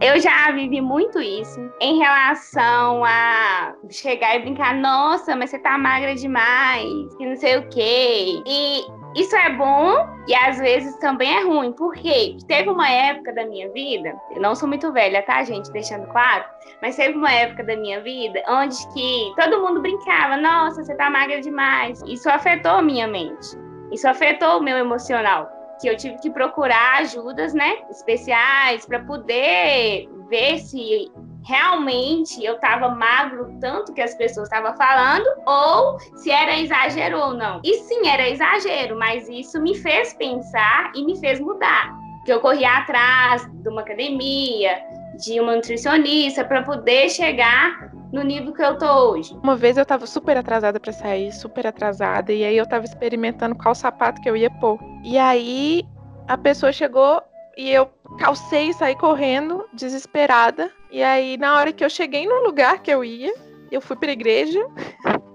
Eu 0.00 0.20
já 0.20 0.50
vivi 0.52 0.80
muito 0.80 1.20
isso 1.20 1.60
em 1.80 1.98
relação 1.98 3.04
a 3.04 3.74
chegar 3.90 4.36
e 4.36 4.40
brincar, 4.40 4.74
nossa, 4.74 5.34
mas 5.36 5.50
você 5.50 5.58
tá 5.58 5.76
magra 5.76 6.14
demais, 6.14 7.14
que 7.16 7.26
não 7.26 7.36
sei 7.36 7.58
o 7.58 7.68
quê. 7.68 8.42
E 8.46 8.84
isso 9.14 9.36
é 9.36 9.50
bom 9.50 10.06
e 10.26 10.34
às 10.34 10.58
vezes 10.58 10.96
também 10.98 11.36
é 11.36 11.42
ruim, 11.42 11.72
porque 11.72 12.36
teve 12.46 12.70
uma 12.70 12.88
época 12.88 13.32
da 13.32 13.44
minha 13.44 13.70
vida, 13.72 14.14
eu 14.34 14.40
não 14.40 14.54
sou 14.54 14.68
muito 14.68 14.92
velha, 14.92 15.22
tá, 15.22 15.42
gente? 15.42 15.70
Deixando 15.72 16.06
claro, 16.08 16.44
mas 16.80 16.96
teve 16.96 17.16
uma 17.16 17.30
época 17.30 17.64
da 17.64 17.76
minha 17.76 18.00
vida 18.00 18.42
onde 18.48 18.76
que 18.92 19.32
todo 19.36 19.60
mundo 19.60 19.80
brincava, 19.80 20.36
nossa, 20.36 20.82
você 20.82 20.94
tá 20.94 21.10
magra 21.10 21.40
demais. 21.40 22.00
Isso 22.06 22.28
afetou 22.30 22.72
a 22.72 22.82
minha 22.82 23.06
mente, 23.06 23.56
isso 23.92 24.08
afetou 24.08 24.58
o 24.58 24.62
meu 24.62 24.76
emocional 24.76 25.50
que 25.82 25.88
eu 25.88 25.96
tive 25.96 26.16
que 26.18 26.30
procurar 26.30 27.00
ajudas, 27.00 27.52
né, 27.52 27.78
especiais 27.90 28.86
para 28.86 29.00
poder 29.00 30.08
ver 30.28 30.58
se 30.60 31.10
realmente 31.44 32.42
eu 32.44 32.54
estava 32.54 32.88
magro 32.88 33.58
tanto 33.60 33.92
que 33.92 34.00
as 34.00 34.14
pessoas 34.14 34.46
estavam 34.46 34.76
falando 34.76 35.26
ou 35.44 35.98
se 36.16 36.30
era 36.30 36.56
exagero 36.56 37.18
ou 37.18 37.34
não. 37.34 37.60
E 37.64 37.74
sim, 37.78 38.06
era 38.06 38.28
exagero, 38.28 38.96
mas 38.96 39.28
isso 39.28 39.60
me 39.60 39.76
fez 39.76 40.14
pensar 40.14 40.92
e 40.94 41.04
me 41.04 41.18
fez 41.18 41.40
mudar. 41.40 41.92
Que 42.24 42.32
eu 42.32 42.38
corri 42.38 42.64
atrás 42.64 43.44
de 43.52 43.68
uma 43.68 43.80
academia, 43.80 44.80
de 45.18 45.40
uma 45.40 45.56
nutricionista 45.56 46.44
para 46.44 46.62
poder 46.62 47.08
chegar 47.10 47.92
no 48.12 48.22
nível 48.22 48.52
que 48.52 48.62
eu 48.62 48.76
tô 48.76 49.10
hoje. 49.10 49.34
Uma 49.42 49.56
vez 49.56 49.78
eu 49.78 49.86
tava 49.86 50.06
super 50.06 50.36
atrasada 50.36 50.78
para 50.78 50.92
sair, 50.92 51.32
super 51.32 51.66
atrasada, 51.66 52.32
e 52.32 52.44
aí 52.44 52.56
eu 52.56 52.66
tava 52.66 52.84
experimentando 52.84 53.54
qual 53.54 53.74
sapato 53.74 54.20
que 54.20 54.28
eu 54.28 54.36
ia 54.36 54.50
pôr. 54.50 54.78
E 55.02 55.18
aí 55.18 55.84
a 56.28 56.36
pessoa 56.36 56.72
chegou 56.72 57.22
e 57.56 57.70
eu 57.70 57.90
calcei 58.18 58.68
e 58.68 58.74
saí 58.74 58.94
correndo, 58.96 59.66
desesperada. 59.72 60.70
E 60.90 61.02
aí, 61.02 61.36
na 61.36 61.56
hora 61.56 61.72
que 61.72 61.84
eu 61.84 61.90
cheguei 61.90 62.26
no 62.26 62.42
lugar 62.42 62.80
que 62.80 62.90
eu 62.90 63.04
ia, 63.04 63.32
eu 63.70 63.80
fui 63.80 63.96
pra 63.96 64.12
igreja. 64.12 64.60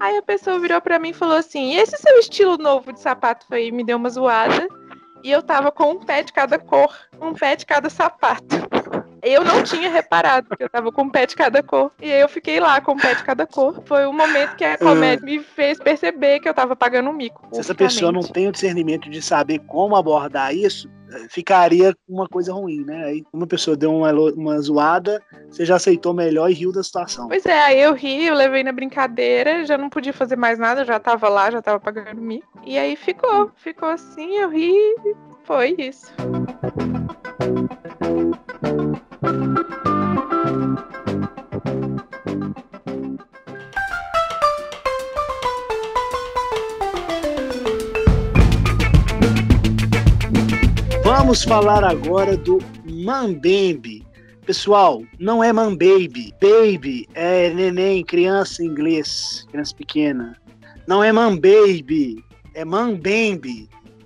Aí 0.00 0.16
a 0.16 0.22
pessoa 0.22 0.58
virou 0.58 0.80
para 0.80 0.98
mim 0.98 1.10
e 1.10 1.14
falou 1.14 1.36
assim: 1.36 1.74
esse 1.76 1.96
seu 1.96 2.18
estilo 2.18 2.58
novo 2.58 2.92
de 2.92 3.00
sapato 3.00 3.46
foi 3.46 3.70
me 3.70 3.84
deu 3.84 3.96
uma 3.96 4.10
zoada. 4.10 4.66
E 5.22 5.30
eu 5.30 5.42
tava 5.42 5.70
com 5.70 5.92
um 5.92 6.00
pé 6.00 6.22
de 6.22 6.32
cada 6.32 6.58
cor, 6.58 6.94
um 7.20 7.32
pé 7.32 7.56
de 7.56 7.64
cada 7.64 7.88
sapato. 7.88 8.56
Eu 9.24 9.42
não 9.42 9.62
tinha 9.62 9.90
reparado, 9.90 10.46
porque 10.46 10.64
eu 10.64 10.68
tava 10.68 10.92
com 10.92 11.02
um 11.02 11.10
pé 11.10 11.24
de 11.24 11.34
cada 11.34 11.62
cor. 11.62 11.90
E 12.00 12.12
aí 12.12 12.20
eu 12.20 12.28
fiquei 12.28 12.60
lá 12.60 12.80
com 12.80 12.92
um 12.92 12.96
pé 12.96 13.14
de 13.14 13.24
cada 13.24 13.46
cor. 13.46 13.82
Foi 13.86 14.04
o 14.04 14.12
momento 14.12 14.54
que 14.54 14.64
a 14.64 14.76
comédia 14.76 15.24
me 15.24 15.40
fez 15.40 15.78
perceber 15.78 16.40
que 16.40 16.48
eu 16.48 16.52
tava 16.54 16.76
pagando 16.76 17.08
um 17.08 17.12
mico. 17.12 17.48
Se 17.52 17.60
essa 17.60 17.74
pessoa 17.74 18.12
não 18.12 18.22
tem 18.22 18.48
o 18.48 18.52
discernimento 18.52 19.08
de 19.08 19.22
saber 19.22 19.60
como 19.60 19.96
abordar 19.96 20.54
isso, 20.54 20.90
eh, 21.10 21.26
ficaria 21.30 21.96
uma 22.06 22.28
coisa 22.28 22.52
ruim, 22.52 22.84
né? 22.84 23.04
Aí 23.04 23.24
uma 23.32 23.46
pessoa 23.46 23.76
deu 23.76 23.94
uma, 23.94 24.12
uma 24.12 24.60
zoada, 24.60 25.22
você 25.50 25.64
já 25.64 25.76
aceitou 25.76 26.12
melhor 26.12 26.50
e 26.50 26.54
riu 26.54 26.70
da 26.70 26.82
situação. 26.82 27.28
Pois 27.28 27.46
é, 27.46 27.58
aí 27.58 27.80
eu 27.80 27.94
ri, 27.94 28.26
eu 28.26 28.34
levei 28.34 28.62
na 28.62 28.72
brincadeira, 28.72 29.64
já 29.64 29.78
não 29.78 29.88
podia 29.88 30.12
fazer 30.12 30.36
mais 30.36 30.58
nada, 30.58 30.84
já 30.84 31.00
tava 31.00 31.28
lá, 31.30 31.50
já 31.50 31.62
tava 31.62 31.80
pagando 31.80 32.20
mico. 32.20 32.46
E 32.64 32.76
aí 32.76 32.94
ficou, 32.94 33.50
ficou 33.56 33.88
assim, 33.88 34.36
eu 34.36 34.50
ri, 34.50 34.76
foi 35.44 35.74
isso. 35.78 36.12
Vamos 51.02 51.42
falar 51.44 51.84
agora 51.84 52.36
do 52.36 52.58
Mambembe. 52.84 54.04
Pessoal, 54.46 55.02
não 55.18 55.42
é 55.42 55.52
man 55.52 55.74
baby. 55.74 56.34
É 57.14 57.50
neném, 57.50 58.04
criança 58.04 58.62
em 58.62 58.66
inglês, 58.66 59.46
criança 59.50 59.74
pequena. 59.74 60.36
Não 60.86 61.02
é 61.02 61.10
man 61.12 61.36
baby, 61.36 62.22
é 62.52 62.64
man 62.64 62.98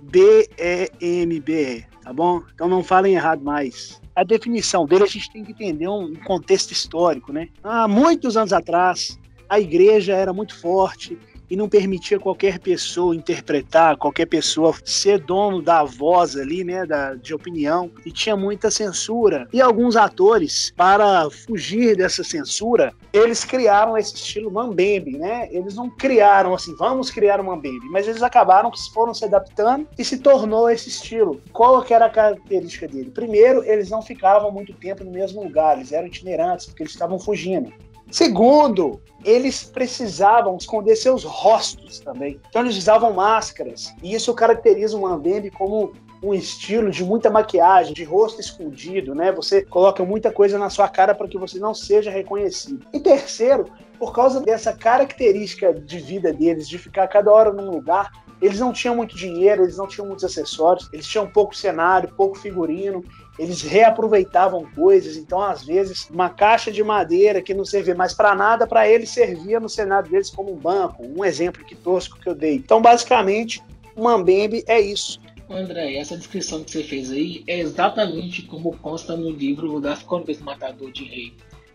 B-E-M-B, 0.09 1.85
tá 2.03 2.11
bom? 2.11 2.41
Então 2.53 2.67
não 2.67 2.83
falem 2.83 3.15
errado 3.15 3.43
mais. 3.43 4.01
A 4.15 4.23
definição 4.23 4.85
dele 4.85 5.03
a 5.03 5.07
gente 5.07 5.31
tem 5.31 5.43
que 5.43 5.51
entender 5.51 5.87
um 5.87 6.13
contexto 6.15 6.71
histórico, 6.71 7.31
né? 7.31 7.47
Há 7.63 7.87
muitos 7.87 8.35
anos 8.35 8.51
atrás, 8.51 9.19
a 9.47 9.59
igreja 9.59 10.13
era 10.13 10.33
muito 10.33 10.55
forte 10.59 11.17
e 11.49 11.55
não 11.55 11.69
permitia 11.69 12.19
qualquer 12.19 12.59
pessoa 12.59 13.15
interpretar, 13.15 13.97
qualquer 13.97 14.25
pessoa 14.25 14.73
ser 14.83 15.19
dono 15.19 15.61
da 15.61 15.83
voz 15.83 16.35
ali, 16.35 16.63
né, 16.63 16.85
da, 16.85 17.15
de 17.15 17.33
opinião, 17.33 17.91
e 18.05 18.11
tinha 18.11 18.35
muita 18.35 18.69
censura. 18.69 19.47
E 19.51 19.61
alguns 19.61 19.95
atores, 19.95 20.71
para 20.75 21.29
fugir 21.29 21.95
dessa 21.95 22.23
censura, 22.23 22.93
eles 23.11 23.43
criaram 23.43 23.97
esse 23.97 24.15
estilo 24.15 24.51
Mambembe, 24.51 25.17
né? 25.17 25.47
Eles 25.51 25.75
não 25.75 25.89
criaram 25.89 26.53
assim, 26.53 26.75
vamos 26.75 27.09
criar 27.09 27.39
um 27.39 27.45
Mambembe, 27.45 27.87
mas 27.89 28.07
eles 28.07 28.21
acabaram 28.21 28.69
que 28.69 28.79
foram 28.93 29.13
se 29.13 29.25
adaptando 29.25 29.87
e 29.97 30.05
se 30.05 30.17
tornou 30.19 30.69
esse 30.69 30.89
estilo. 30.89 31.41
Qual 31.51 31.81
que 31.81 31.93
era 31.93 32.05
a 32.05 32.09
característica 32.09 32.87
dele? 32.87 33.11
Primeiro, 33.11 33.63
eles 33.63 33.89
não 33.89 34.01
ficavam 34.01 34.51
muito 34.51 34.73
tempo 34.73 35.03
no 35.03 35.11
mesmo 35.11 35.43
lugar, 35.43 35.77
eles 35.77 35.91
eram 35.91 36.07
itinerantes, 36.07 36.67
porque 36.67 36.83
eles 36.83 36.93
estavam 36.93 37.19
fugindo. 37.19 37.71
Segundo, 38.11 39.01
eles 39.23 39.63
precisavam 39.63 40.57
esconder 40.57 40.95
seus 40.95 41.23
rostos 41.23 41.99
também. 41.99 42.39
Então 42.49 42.61
eles 42.61 42.77
usavam 42.77 43.13
máscaras. 43.13 43.93
E 44.01 44.13
isso 44.13 44.33
caracteriza 44.33 44.97
o 44.97 45.01
Mambembe 45.01 45.51
como 45.51 45.93
um 46.21 46.33
estilo 46.33 46.91
de 46.91 47.03
muita 47.03 47.29
maquiagem, 47.29 47.93
de 47.93 48.03
rosto 48.03 48.41
escondido, 48.41 49.15
né? 49.15 49.31
Você 49.31 49.61
coloca 49.63 50.03
muita 50.03 50.31
coisa 50.31 50.57
na 50.57 50.69
sua 50.69 50.87
cara 50.87 51.15
para 51.15 51.27
que 51.27 51.37
você 51.37 51.59
não 51.59 51.73
seja 51.73 52.11
reconhecido. 52.11 52.85
E 52.93 52.99
terceiro, 52.99 53.65
por 53.97 54.13
causa 54.13 54.41
dessa 54.41 54.73
característica 54.73 55.73
de 55.73 55.99
vida 55.99 56.33
deles, 56.33 56.67
de 56.67 56.77
ficar 56.77 57.07
cada 57.07 57.31
hora 57.31 57.53
num 57.53 57.69
lugar, 57.69 58.11
eles 58.41 58.59
não 58.59 58.71
tinham 58.71 58.95
muito 58.95 59.15
dinheiro, 59.15 59.63
eles 59.63 59.77
não 59.77 59.87
tinham 59.87 60.07
muitos 60.07 60.25
acessórios, 60.25 60.89
eles 60.93 61.07
tinham 61.07 61.27
pouco 61.27 61.55
cenário, 61.55 62.13
pouco 62.15 62.37
figurino, 62.37 63.03
eles 63.39 63.61
reaproveitavam 63.61 64.67
coisas, 64.75 65.15
então 65.15 65.41
às 65.41 65.63
vezes 65.63 66.09
uma 66.09 66.29
caixa 66.29 66.69
de 66.69 66.83
madeira 66.83 67.41
que 67.41 67.53
não 67.53 67.63
servia 67.63 67.95
mais 67.95 68.13
para 68.13 68.35
nada, 68.35 68.67
para 68.67 68.87
eles 68.87 69.09
servia 69.09 69.61
no 69.61 69.69
cenário 69.69 70.11
deles 70.11 70.29
como 70.29 70.51
um 70.51 70.57
banco, 70.57 71.03
um 71.03 71.23
exemplo 71.23 71.63
que 71.63 71.73
tosco 71.73 72.19
que 72.19 72.27
eu 72.27 72.35
dei. 72.35 72.55
Então 72.55 72.81
basicamente, 72.81 73.63
o 73.95 74.03
Mambembe 74.03 74.63
é 74.67 74.79
isso. 74.81 75.21
André, 75.49 75.95
essa 75.95 76.17
descrição 76.17 76.63
que 76.63 76.69
você 76.69 76.83
fez 76.83 77.11
aí 77.11 77.43
é 77.47 77.59
exatamente 77.59 78.43
como 78.43 78.77
consta 78.77 79.15
no 79.15 79.31
livro 79.31 79.79
Das 79.79 80.03
Crônicas 80.03 80.37
do 80.37 80.43
Matador 80.43 80.91
de 80.91 81.05
Rei. 81.05 81.33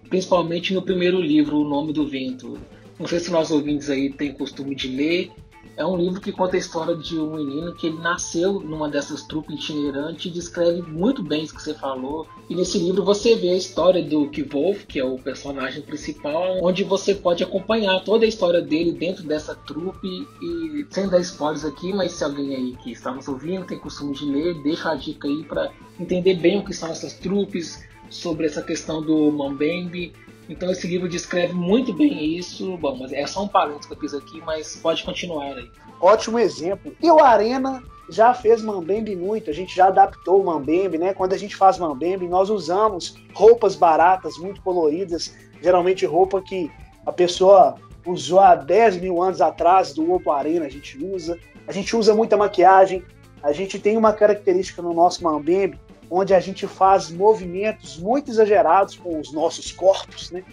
Principalmente 0.08 0.74
no 0.74 0.82
primeiro 0.82 1.20
livro, 1.20 1.56
O 1.56 1.68
Nome 1.68 1.92
do 1.92 2.06
Vento. 2.06 2.58
Não 2.98 3.06
sei 3.08 3.18
se 3.18 3.30
nós 3.30 3.50
ouvintes 3.50 3.90
aí 3.90 4.12
têm 4.12 4.32
costume 4.32 4.74
de 4.76 4.88
ler 4.88 5.32
é 5.76 5.84
um 5.84 5.96
livro 5.96 6.20
que 6.20 6.32
conta 6.32 6.56
a 6.56 6.58
história 6.58 6.96
de 6.96 7.18
um 7.18 7.36
menino 7.36 7.74
que 7.74 7.86
ele 7.86 7.98
nasceu 7.98 8.60
numa 8.60 8.88
dessas 8.88 9.22
trupes 9.22 9.56
itinerantes 9.56 10.26
e 10.26 10.30
descreve 10.30 10.82
muito 10.82 11.22
bem 11.22 11.42
isso 11.42 11.54
que 11.54 11.62
você 11.62 11.74
falou. 11.74 12.26
E 12.48 12.54
nesse 12.54 12.78
livro 12.78 13.04
você 13.04 13.34
vê 13.36 13.50
a 13.50 13.56
história 13.56 14.02
do 14.02 14.28
Kvolf, 14.30 14.86
que 14.86 15.00
é 15.00 15.04
o 15.04 15.18
personagem 15.18 15.82
principal, 15.82 16.58
onde 16.62 16.84
você 16.84 17.14
pode 17.14 17.42
acompanhar 17.42 18.00
toda 18.04 18.24
a 18.24 18.28
história 18.28 18.60
dele 18.60 18.92
dentro 18.92 19.24
dessa 19.24 19.54
trupe 19.54 20.06
e 20.42 20.86
sem 20.90 21.08
dar 21.08 21.20
spoilers 21.20 21.64
aqui, 21.64 21.92
mas 21.92 22.12
se 22.12 22.24
alguém 22.24 22.54
aí 22.54 22.76
que 22.82 22.92
está 22.92 23.12
nos 23.12 23.26
ouvindo 23.26 23.66
tem 23.66 23.78
costume 23.78 24.14
de 24.14 24.26
ler, 24.26 24.62
deixa 24.62 24.90
a 24.90 24.94
dica 24.94 25.26
aí 25.26 25.42
para 25.44 25.70
entender 25.98 26.34
bem 26.34 26.58
o 26.58 26.64
que 26.64 26.72
são 26.72 26.90
essas 26.90 27.14
trupes, 27.14 27.82
sobre 28.10 28.46
essa 28.46 28.62
questão 28.62 29.02
do 29.02 29.30
Mambembe 29.32 30.12
então 30.48 30.70
esse 30.70 30.86
livro 30.86 31.08
descreve 31.08 31.52
muito 31.52 31.92
bem 31.92 32.36
isso. 32.36 32.76
Bom, 32.76 32.96
mas 32.96 33.12
é 33.12 33.26
só 33.26 33.44
um 33.44 33.48
parênteses 33.48 33.86
que 33.86 33.92
eu 33.92 33.98
fiz 33.98 34.14
aqui, 34.14 34.40
mas 34.44 34.76
pode 34.76 35.02
continuar 35.02 35.44
aí. 35.44 35.70
Ótimo 36.00 36.38
exemplo. 36.38 36.94
E 37.02 37.10
o 37.10 37.20
Arena 37.20 37.82
já 38.10 38.34
fez 38.34 38.62
Mambembe 38.62 39.16
muito, 39.16 39.50
a 39.50 39.52
gente 39.52 39.74
já 39.74 39.86
adaptou 39.86 40.40
o 40.40 40.44
Mambembe, 40.44 40.98
né? 40.98 41.14
Quando 41.14 41.32
a 41.32 41.38
gente 41.38 41.56
faz 41.56 41.78
Mambembe, 41.78 42.28
nós 42.28 42.50
usamos 42.50 43.16
roupas 43.32 43.74
baratas, 43.74 44.36
muito 44.36 44.60
coloridas, 44.60 45.34
geralmente 45.62 46.04
roupa 46.04 46.42
que 46.42 46.70
a 47.06 47.12
pessoa 47.12 47.76
usou 48.06 48.40
há 48.40 48.54
10 48.54 48.98
mil 48.98 49.22
anos 49.22 49.40
atrás 49.40 49.94
do 49.94 50.12
Opo 50.12 50.30
Arena, 50.30 50.66
a 50.66 50.70
gente 50.70 51.02
usa. 51.02 51.38
A 51.66 51.72
gente 51.72 51.96
usa 51.96 52.14
muita 52.14 52.36
maquiagem, 52.36 53.02
a 53.42 53.52
gente 53.52 53.78
tem 53.78 53.96
uma 53.96 54.12
característica 54.12 54.82
no 54.82 54.92
nosso 54.92 55.24
Mambembe 55.24 55.78
onde 56.10 56.34
a 56.34 56.40
gente 56.40 56.66
faz 56.66 57.10
movimentos 57.10 57.98
muito 57.98 58.30
exagerados 58.30 58.96
com 58.96 59.18
os 59.18 59.32
nossos 59.32 59.72
corpos, 59.72 60.30
né? 60.30 60.44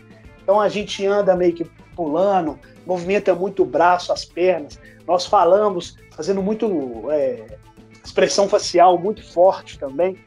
Então 0.44 0.60
a 0.60 0.70
gente 0.70 1.06
anda 1.06 1.36
meio 1.36 1.54
que 1.54 1.66
pulando, 1.96 2.60
movimenta 2.86 3.34
muito 3.36 3.64
o 3.64 3.66
braço, 3.66 4.12
as 4.12 4.26
pernas. 4.26 4.80
Nós 5.08 5.26
falamos 5.26 5.98
fazendo 6.12 6.42
muito 6.42 7.06
é, 7.12 7.58
expressão 8.04 8.48
facial 8.48 8.98
muito 8.98 9.24
forte 9.32 9.78
também. 9.78 10.18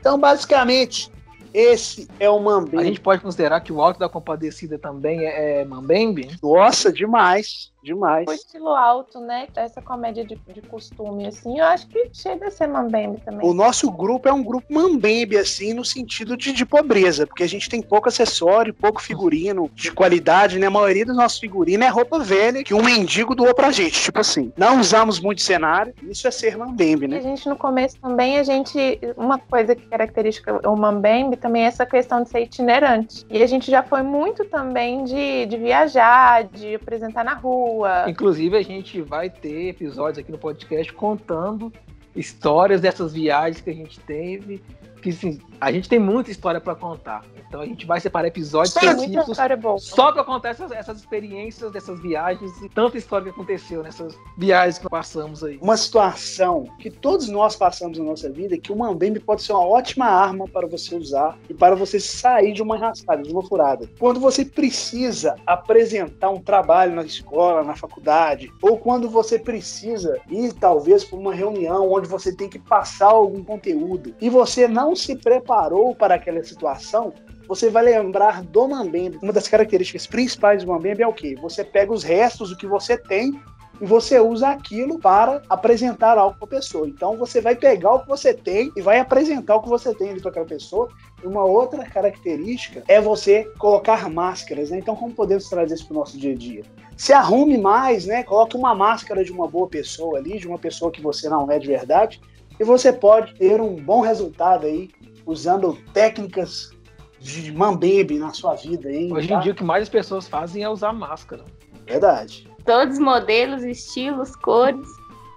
Então, 0.00 0.18
basicamente, 0.18 1.10
esse 1.52 2.08
é 2.18 2.30
o 2.30 2.38
Mambembe. 2.40 2.78
A 2.78 2.84
gente 2.84 3.00
pode 3.00 3.20
considerar 3.22 3.60
que 3.60 3.72
o 3.72 3.82
Alto 3.82 3.98
da 3.98 4.08
Compadecida 4.08 4.78
também 4.78 5.26
é, 5.26 5.60
é 5.60 5.64
Mambembe? 5.64 6.30
Nossa, 6.42 6.92
demais. 6.92 7.72
Demais. 7.82 8.26
O 8.28 8.32
estilo 8.32 8.68
alto, 8.68 9.20
né? 9.20 9.48
Essa 9.56 9.80
comédia 9.80 10.24
de, 10.24 10.36
de 10.36 10.62
costume, 10.62 11.26
assim, 11.26 11.58
eu 11.58 11.64
acho 11.64 11.86
que 11.88 12.10
chega 12.12 12.48
a 12.48 12.50
ser 12.50 12.66
mambembe 12.66 13.20
também. 13.20 13.48
O 13.48 13.54
nosso 13.54 13.90
grupo 13.90 14.28
é 14.28 14.32
um 14.32 14.42
grupo 14.42 14.72
mambembe, 14.72 15.36
assim, 15.36 15.72
no 15.72 15.84
sentido 15.84 16.36
de, 16.36 16.52
de 16.52 16.66
pobreza, 16.66 17.26
porque 17.26 17.42
a 17.42 17.48
gente 17.48 17.68
tem 17.68 17.80
pouco 17.80 18.08
acessório, 18.08 18.74
pouco 18.74 19.00
figurino 19.00 19.70
de 19.74 19.90
qualidade, 19.90 20.58
né? 20.58 20.66
A 20.66 20.70
maioria 20.70 21.06
dos 21.06 21.16
nossos 21.16 21.38
figurinos 21.38 21.86
é 21.86 21.88
roupa 21.88 22.18
velha 22.18 22.62
que 22.62 22.74
um 22.74 22.82
mendigo 22.82 23.34
doou 23.34 23.54
pra 23.54 23.70
gente, 23.70 24.00
tipo 24.00 24.20
assim. 24.20 24.52
Não 24.56 24.80
usamos 24.80 25.18
muito 25.18 25.40
cenário, 25.40 25.94
isso 26.02 26.28
é 26.28 26.30
ser 26.30 26.56
mambembe, 26.56 27.08
né? 27.08 27.16
E 27.16 27.18
a 27.18 27.22
gente, 27.22 27.48
no 27.48 27.56
começo 27.56 27.98
também, 27.98 28.38
a 28.38 28.42
gente, 28.42 29.00
uma 29.16 29.38
coisa 29.38 29.74
que 29.74 29.86
caracteriza 29.86 30.40
o 30.64 30.76
mambembe 30.76 31.36
também 31.36 31.64
é 31.64 31.66
essa 31.66 31.86
questão 31.86 32.22
de 32.22 32.28
ser 32.28 32.42
itinerante. 32.42 33.24
E 33.30 33.42
a 33.42 33.46
gente 33.46 33.70
já 33.70 33.82
foi 33.82 34.02
muito 34.02 34.44
também 34.44 35.04
de, 35.04 35.46
de 35.46 35.56
viajar, 35.56 36.44
de 36.44 36.74
apresentar 36.74 37.24
na 37.24 37.34
rua, 37.34 37.69
rua. 37.70 38.04
Inclusive, 38.08 38.56
a 38.56 38.62
gente 38.62 39.00
vai 39.00 39.30
ter 39.30 39.68
episódios 39.68 40.18
aqui 40.18 40.32
no 40.32 40.38
podcast 40.38 40.92
contando 40.92 41.72
histórias 42.14 42.80
dessas 42.80 43.12
viagens 43.12 43.60
que 43.60 43.70
a 43.70 43.74
gente 43.74 43.98
teve. 44.00 44.62
Que 45.00 45.12
sim, 45.12 45.40
a 45.60 45.70
gente 45.70 45.88
tem 45.88 45.98
muita 45.98 46.30
história 46.30 46.60
para 46.60 46.74
contar. 46.74 47.22
Então 47.46 47.60
a 47.60 47.66
gente 47.66 47.84
vai 47.84 48.00
separar 48.00 48.28
episódios 48.28 48.74
específicos 48.74 49.36
só 49.82 50.12
para 50.12 50.24
contar 50.24 50.50
essas, 50.50 50.70
essas, 50.70 50.98
experiências 50.98 51.70
dessas 51.72 52.00
viagens 52.00 52.50
e 52.62 52.68
tanta 52.68 52.96
história 52.96 53.24
que 53.24 53.30
aconteceu 53.30 53.82
nessas 53.82 54.16
viagens 54.38 54.78
que 54.78 54.88
passamos 54.88 55.44
aí. 55.44 55.58
Uma 55.60 55.76
situação 55.76 56.64
que 56.78 56.90
todos 56.90 57.28
nós 57.28 57.56
passamos 57.56 57.98
na 57.98 58.04
nossa 58.04 58.30
vida 58.30 58.56
que 58.56 58.72
o 58.72 58.76
Mambembe 58.76 59.20
pode 59.20 59.42
ser 59.42 59.52
uma 59.52 59.66
ótima 59.66 60.06
arma 60.06 60.46
para 60.48 60.66
você 60.66 60.94
usar 60.94 61.36
e 61.48 61.54
para 61.54 61.74
você 61.74 62.00
sair 62.00 62.52
de 62.52 62.62
uma 62.62 62.76
enrascada, 62.76 63.22
de 63.22 63.32
uma 63.32 63.42
furada. 63.42 63.88
Quando 63.98 64.20
você 64.20 64.44
precisa 64.44 65.36
apresentar 65.46 66.30
um 66.30 66.40
trabalho 66.40 66.94
na 66.94 67.02
escola, 67.02 67.64
na 67.64 67.74
faculdade, 67.74 68.50
ou 68.62 68.78
quando 68.78 69.10
você 69.10 69.38
precisa 69.38 70.18
ir 70.30 70.52
talvez 70.54 71.04
para 71.04 71.18
uma 71.18 71.34
reunião 71.34 71.90
onde 71.90 72.08
você 72.08 72.34
tem 72.34 72.48
que 72.48 72.58
passar 72.58 73.08
algum 73.08 73.42
conteúdo 73.42 74.14
e 74.20 74.30
você 74.30 74.68
não 74.68 74.94
se 74.94 75.16
preparou 75.50 75.96
para 75.96 76.14
aquela 76.14 76.42
situação, 76.44 77.12
você 77.48 77.68
vai 77.68 77.82
lembrar 77.82 78.44
do 78.44 78.68
Mambembe. 78.68 79.18
Uma 79.20 79.32
das 79.32 79.48
características 79.48 80.06
principais 80.06 80.62
do 80.62 80.70
Mambembe 80.70 81.02
é 81.02 81.06
o 81.08 81.12
quê? 81.12 81.34
Você 81.42 81.64
pega 81.64 81.92
os 81.92 82.04
restos 82.04 82.50
do 82.50 82.56
que 82.56 82.68
você 82.68 82.96
tem 82.96 83.32
e 83.80 83.84
você 83.84 84.20
usa 84.20 84.50
aquilo 84.50 85.00
para 85.00 85.42
apresentar 85.48 86.16
algo 86.16 86.36
para 86.38 86.46
a 86.46 86.60
pessoa. 86.60 86.86
Então 86.86 87.16
você 87.16 87.40
vai 87.40 87.56
pegar 87.56 87.94
o 87.94 88.02
que 88.02 88.08
você 88.08 88.32
tem 88.32 88.70
e 88.76 88.80
vai 88.80 89.00
apresentar 89.00 89.56
o 89.56 89.62
que 89.62 89.68
você 89.68 89.92
tem 89.92 90.10
ali 90.10 90.20
para 90.20 90.30
aquela 90.30 90.46
pessoa. 90.46 90.88
E 91.20 91.26
uma 91.26 91.44
outra 91.44 91.84
característica 91.84 92.84
é 92.86 93.00
você 93.00 93.42
colocar 93.58 94.08
máscaras, 94.08 94.70
né? 94.70 94.78
Então 94.78 94.94
como 94.94 95.12
podemos 95.12 95.48
trazer 95.48 95.74
isso 95.74 95.88
para 95.88 95.96
o 95.96 95.98
nosso 95.98 96.16
dia 96.16 96.32
a 96.32 96.36
dia? 96.36 96.62
Se 96.96 97.12
arrume 97.12 97.58
mais, 97.58 98.06
né? 98.06 98.22
Coloque 98.22 98.56
uma 98.56 98.72
máscara 98.72 99.24
de 99.24 99.32
uma 99.32 99.48
boa 99.48 99.66
pessoa 99.66 100.18
ali, 100.18 100.38
de 100.38 100.46
uma 100.46 100.58
pessoa 100.58 100.92
que 100.92 101.02
você 101.02 101.28
não 101.28 101.50
é 101.50 101.58
de 101.58 101.66
verdade, 101.66 102.20
e 102.60 102.62
você 102.62 102.92
pode 102.92 103.34
ter 103.36 103.58
um 103.60 103.74
bom 103.74 104.00
resultado 104.02 104.66
aí 104.66 104.90
usando 105.26 105.78
técnicas 105.92 106.70
de 107.18 107.52
mambembe 107.52 108.18
na 108.18 108.32
sua 108.32 108.54
vida. 108.54 108.90
Hein, 108.90 109.12
Hoje 109.12 109.28
tá? 109.28 109.36
em 109.36 109.40
dia 109.40 109.52
o 109.52 109.54
que 109.54 109.64
mais 109.64 109.82
as 109.82 109.88
pessoas 109.88 110.26
fazem 110.26 110.62
é 110.62 110.68
usar 110.68 110.92
máscara. 110.92 111.44
Verdade. 111.86 112.48
Todos 112.64 112.94
os 112.94 113.00
modelos, 113.00 113.62
estilos, 113.62 114.34
cores. 114.36 114.88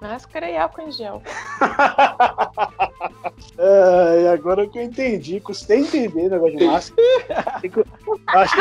Máscara 0.02 0.50
e 0.50 0.58
álcool 0.58 0.82
em 0.82 0.92
gel. 0.92 1.22
é, 3.58 4.30
agora 4.34 4.68
que 4.68 4.78
eu 4.78 4.84
entendi, 4.84 5.40
custei 5.40 5.80
entender 5.80 6.28
o 6.28 6.30
negócio 6.30 6.58
de 6.58 6.66
máscara. 6.66 7.02
Achei 8.28 8.60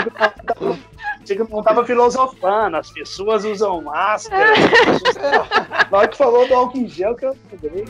que, 1.35 1.43
eu 1.43 1.49
não 1.49 1.59
estava 1.59 1.85
filosofando, 1.85 2.77
as 2.77 2.93
pessoas 2.93 3.45
usam 3.45 3.83
máscara. 3.83 4.53
Na 5.91 5.99
hora 5.99 6.07
que 6.07 6.17
falou 6.17 6.47
do 6.47 6.55
álcool 6.55 6.79
em 6.79 6.89
gel, 6.89 7.17
que 7.17 7.25
eu 7.25 7.37
lembrei. 7.51 7.85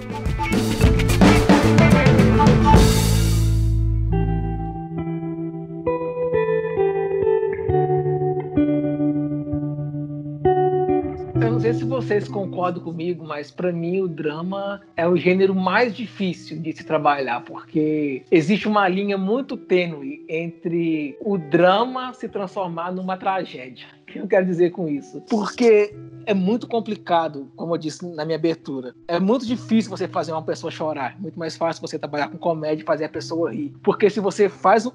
Sei 11.62 11.74
se 11.74 11.84
vocês 11.84 12.26
concordam 12.26 12.82
comigo, 12.82 13.24
mas 13.24 13.52
para 13.52 13.70
mim 13.70 14.00
o 14.00 14.08
drama 14.08 14.80
é 14.96 15.06
o 15.06 15.16
gênero 15.16 15.54
mais 15.54 15.94
difícil 15.94 16.58
de 16.58 16.72
se 16.72 16.82
trabalhar, 16.82 17.44
porque 17.44 18.24
existe 18.32 18.66
uma 18.66 18.88
linha 18.88 19.16
muito 19.16 19.56
tênue 19.56 20.26
entre 20.28 21.16
o 21.20 21.38
drama 21.38 22.12
se 22.14 22.28
transformar 22.28 22.90
numa 22.90 23.16
tragédia. 23.16 23.86
Eu 24.14 24.26
quero 24.26 24.46
dizer 24.46 24.70
com 24.70 24.88
isso? 24.88 25.20
Porque 25.28 25.94
é 26.26 26.34
muito 26.34 26.66
complicado, 26.66 27.50
como 27.56 27.74
eu 27.74 27.78
disse 27.78 28.06
na 28.06 28.24
minha 28.24 28.36
abertura. 28.36 28.94
É 29.08 29.18
muito 29.18 29.46
difícil 29.46 29.90
você 29.90 30.06
fazer 30.06 30.32
uma 30.32 30.42
pessoa 30.42 30.70
chorar. 30.70 31.20
Muito 31.20 31.38
mais 31.38 31.56
fácil 31.56 31.80
você 31.80 31.98
trabalhar 31.98 32.28
com 32.28 32.38
comédia 32.38 32.82
e 32.82 32.86
fazer 32.86 33.04
a 33.04 33.08
pessoa 33.08 33.52
rir. 33.52 33.72
Porque 33.82 34.08
se 34.08 34.20
você 34.20 34.48
faz 34.48 34.86
um, 34.86 34.92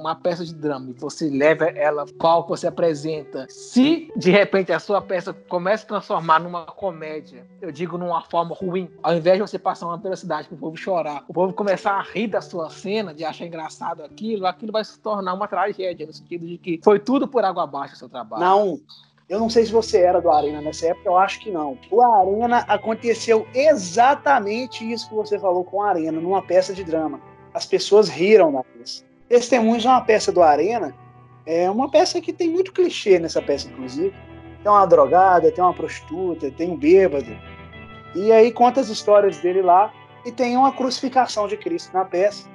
uma 0.00 0.14
peça 0.14 0.44
de 0.44 0.54
drama 0.54 0.90
e 0.90 1.00
você 1.00 1.28
leva 1.28 1.64
ela 1.66 2.04
qual 2.18 2.46
você 2.46 2.66
apresenta, 2.66 3.46
se 3.48 4.10
de 4.16 4.30
repente 4.30 4.72
a 4.72 4.78
sua 4.78 5.00
peça 5.00 5.32
começa 5.32 5.84
a 5.84 5.88
transformar 5.88 6.40
numa 6.40 6.66
comédia, 6.66 7.46
eu 7.60 7.72
digo 7.72 7.98
numa 7.98 8.22
forma 8.22 8.54
ruim, 8.54 8.88
ao 9.02 9.14
invés 9.14 9.36
de 9.36 9.42
você 9.42 9.58
passar 9.58 9.86
uma 9.86 9.96
velocidade 9.96 10.48
para 10.48 10.54
o 10.54 10.58
povo 10.58 10.76
chorar, 10.76 11.24
o 11.28 11.32
povo 11.32 11.52
começar 11.52 11.92
a 11.92 12.02
rir 12.02 12.28
da 12.28 12.40
sua 12.40 12.70
cena, 12.70 13.14
de 13.14 13.24
achar 13.24 13.46
engraçado 13.46 14.02
aquilo, 14.02 14.46
aquilo 14.46 14.72
vai 14.72 14.84
se 14.84 14.98
tornar 15.00 15.34
uma 15.34 15.48
tragédia, 15.48 16.06
no 16.06 16.12
sentido 16.12 16.46
de 16.46 16.58
que 16.58 16.80
foi 16.82 16.98
tudo 16.98 17.26
por 17.26 17.44
água 17.44 17.64
abaixo 17.64 17.94
o 17.94 17.98
seu 17.98 18.08
trabalho. 18.08 18.42
Não, 18.42 18.57
não. 18.58 18.80
Eu 19.28 19.38
não 19.38 19.50
sei 19.50 19.66
se 19.66 19.72
você 19.72 19.98
era 19.98 20.20
do 20.20 20.30
Arena 20.30 20.62
nessa 20.62 20.86
época, 20.86 21.08
eu 21.08 21.18
acho 21.18 21.40
que 21.40 21.50
não. 21.50 21.78
O 21.90 22.00
Arena 22.00 22.64
aconteceu 22.66 23.46
exatamente 23.54 24.90
isso 24.90 25.08
que 25.08 25.14
você 25.14 25.38
falou 25.38 25.64
com 25.64 25.78
o 25.78 25.82
Arena, 25.82 26.18
numa 26.18 26.42
peça 26.42 26.72
de 26.72 26.82
drama. 26.82 27.20
As 27.52 27.66
pessoas 27.66 28.08
riram 28.08 28.52
da 28.52 28.64
peça. 28.64 29.04
Testemunhos 29.28 29.84
é 29.84 29.88
uma 29.88 30.00
peça 30.00 30.32
do 30.32 30.42
Arena, 30.42 30.94
é 31.44 31.70
uma 31.70 31.90
peça 31.90 32.20
que 32.20 32.32
tem 32.32 32.48
muito 32.48 32.72
clichê 32.72 33.18
nessa 33.18 33.42
peça, 33.42 33.68
inclusive. 33.68 34.14
Tem 34.62 34.72
uma 34.72 34.86
drogada, 34.86 35.52
tem 35.52 35.62
uma 35.62 35.74
prostituta, 35.74 36.50
tem 36.50 36.70
um 36.70 36.76
bêbado. 36.76 37.36
E 38.14 38.32
aí 38.32 38.50
conta 38.50 38.80
as 38.80 38.88
histórias 38.88 39.36
dele 39.38 39.60
lá 39.60 39.92
e 40.24 40.32
tem 40.32 40.56
uma 40.56 40.72
crucificação 40.72 41.46
de 41.46 41.58
Cristo 41.58 41.92
na 41.92 42.04
peça. 42.04 42.48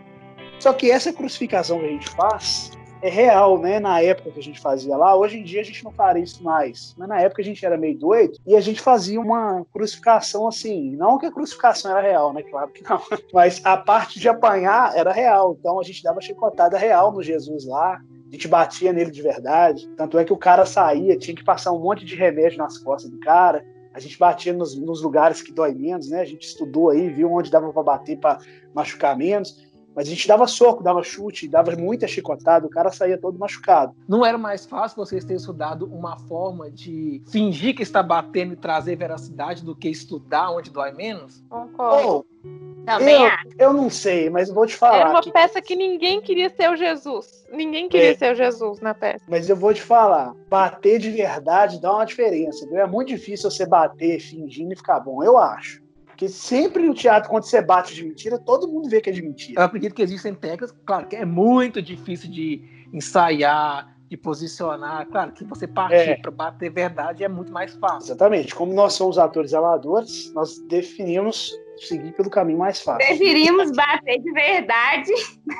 Só 0.59 0.73
que 0.73 0.89
essa 0.89 1.13
crucificação 1.13 1.79
que 1.79 1.85
a 1.85 1.89
gente 1.89 2.09
faz 2.09 2.71
é 3.03 3.09
real, 3.09 3.59
né? 3.59 3.81
Na 3.81 4.01
época 4.01 4.31
que 4.31 4.39
a 4.39 4.43
gente 4.43 4.61
fazia 4.61 4.95
lá, 4.95 5.13
hoje 5.13 5.37
em 5.37 5.43
dia 5.43 5.59
a 5.59 5.63
gente 5.63 5.83
não 5.83 5.91
faria 5.91 6.23
isso 6.23 6.41
mais. 6.41 6.95
Mas 6.97 7.09
na 7.09 7.19
época 7.19 7.41
a 7.41 7.45
gente 7.45 7.65
era 7.65 7.77
meio 7.77 7.97
doido 7.97 8.39
e 8.47 8.55
a 8.55 8.61
gente 8.61 8.81
fazia 8.81 9.19
uma 9.19 9.65
crucificação 9.73 10.47
assim. 10.47 10.95
Não 10.95 11.17
que 11.17 11.25
a 11.25 11.31
crucificação 11.31 11.91
era 11.91 11.99
real, 11.99 12.31
né? 12.31 12.41
Claro 12.43 12.69
que 12.69 12.81
não. 12.81 13.01
Mas 13.33 13.59
a 13.65 13.75
parte 13.75 14.21
de 14.21 14.29
apanhar 14.29 14.95
era 14.95 15.11
real. 15.11 15.57
Então 15.59 15.81
a 15.81 15.83
gente 15.83 16.01
dava 16.01 16.21
chicotada 16.21 16.77
real 16.77 17.11
no 17.11 17.21
Jesus 17.21 17.65
lá. 17.65 18.01
A 18.29 18.31
gente 18.31 18.47
batia 18.47 18.93
nele 18.93 19.11
de 19.11 19.21
verdade. 19.21 19.85
Tanto 19.97 20.17
é 20.17 20.23
que 20.23 20.33
o 20.33 20.37
cara 20.37 20.65
saía, 20.65 21.17
tinha 21.17 21.35
que 21.35 21.43
passar 21.43 21.73
um 21.73 21.79
monte 21.79 22.05
de 22.05 22.15
remédio 22.15 22.57
nas 22.57 22.77
costas 22.77 23.11
do 23.11 23.19
cara. 23.19 23.65
A 23.93 23.99
gente 23.99 24.17
batia 24.17 24.53
nos, 24.53 24.75
nos 24.75 25.01
lugares 25.03 25.41
que 25.41 25.51
dói 25.51 25.73
menos, 25.73 26.09
né? 26.09 26.21
A 26.21 26.25
gente 26.25 26.47
estudou 26.47 26.89
aí, 26.89 27.09
viu 27.09 27.31
onde 27.31 27.51
dava 27.51 27.71
para 27.71 27.83
bater 27.83 28.17
para 28.17 28.39
machucar 28.73 29.15
menos. 29.15 29.62
Mas 29.95 30.07
a 30.07 30.09
gente 30.09 30.27
dava 30.27 30.47
soco, 30.47 30.83
dava 30.83 31.03
chute, 31.03 31.47
dava 31.47 31.75
muita 31.75 32.07
chicotada, 32.07 32.65
o 32.65 32.69
cara 32.69 32.91
saía 32.91 33.17
todo 33.17 33.37
machucado. 33.37 33.95
Não 34.07 34.25
era 34.25 34.37
mais 34.37 34.65
fácil 34.65 34.97
vocês 34.97 35.23
terem 35.23 35.37
estudado 35.37 35.85
uma 35.85 36.17
forma 36.17 36.69
de 36.71 37.21
fingir 37.29 37.75
que 37.75 37.83
está 37.83 38.01
batendo 38.01 38.53
e 38.53 38.57
trazer 38.57 38.95
veracidade 38.95 39.63
do 39.63 39.75
que 39.75 39.89
estudar 39.89 40.51
onde 40.51 40.71
dói 40.71 40.91
menos? 40.91 41.43
Concordo. 41.49 42.25
Oh, 42.43 42.85
Também 42.85 43.23
eu, 43.23 43.31
eu 43.59 43.73
não 43.73 43.89
sei, 43.89 44.29
mas 44.29 44.49
vou 44.49 44.65
te 44.65 44.75
falar. 44.75 44.97
Era 44.97 45.09
uma 45.11 45.21
que... 45.21 45.31
peça 45.31 45.61
que 45.61 45.75
ninguém 45.75 46.21
queria 46.21 46.49
ser 46.49 46.69
o 46.69 46.75
Jesus. 46.75 47.45
Ninguém 47.51 47.87
queria 47.87 48.11
é. 48.11 48.15
ser 48.15 48.33
o 48.33 48.35
Jesus 48.35 48.79
na 48.79 48.93
peça. 48.93 49.23
Mas 49.27 49.47
eu 49.47 49.55
vou 49.55 49.73
te 49.73 49.81
falar, 49.81 50.33
bater 50.49 50.99
de 50.99 51.11
verdade 51.11 51.79
dá 51.79 51.93
uma 51.93 52.05
diferença. 52.05 52.67
É 52.71 52.87
muito 52.87 53.09
difícil 53.09 53.49
você 53.51 53.65
bater 53.65 54.19
fingindo 54.19 54.73
e 54.73 54.75
ficar 54.75 54.99
bom, 54.99 55.23
eu 55.23 55.37
acho. 55.37 55.82
Porque 56.13 56.29
sempre 56.29 56.83
no 56.83 56.93
teatro, 56.93 57.27
quando 57.27 57.43
você 57.43 57.59
bate 57.59 57.95
de 57.95 58.03
mentira, 58.03 58.37
todo 58.37 58.67
mundo 58.67 58.87
vê 58.87 59.01
que 59.01 59.09
é 59.09 59.13
de 59.13 59.21
mentira. 59.21 59.59
Eu 59.59 59.65
acredito 59.65 59.95
que 59.95 60.01
existem 60.03 60.33
técnicas, 60.35 60.71
claro, 60.85 61.07
que 61.07 61.15
é 61.15 61.25
muito 61.25 61.81
difícil 61.81 62.29
de 62.29 62.61
ensaiar, 62.93 63.97
de 64.07 64.15
posicionar. 64.15 65.07
Claro, 65.07 65.31
que 65.31 65.43
você 65.43 65.67
partir 65.67 65.95
é. 65.95 66.15
para 66.17 66.29
bater 66.29 66.71
verdade 66.71 67.23
é 67.23 67.27
muito 67.27 67.51
mais 67.51 67.73
fácil. 67.73 68.09
Exatamente. 68.11 68.53
Como 68.53 68.71
nós 68.73 68.93
somos 68.93 69.17
atores 69.17 69.55
amadores, 69.55 70.31
nós 70.35 70.59
definimos 70.67 71.51
seguir 71.77 72.11
pelo 72.11 72.29
caminho 72.29 72.59
mais 72.59 72.79
fácil. 72.79 73.07
Preferimos 73.07 73.71
bater 73.71 74.19
de 74.21 74.31
verdade 74.31 75.11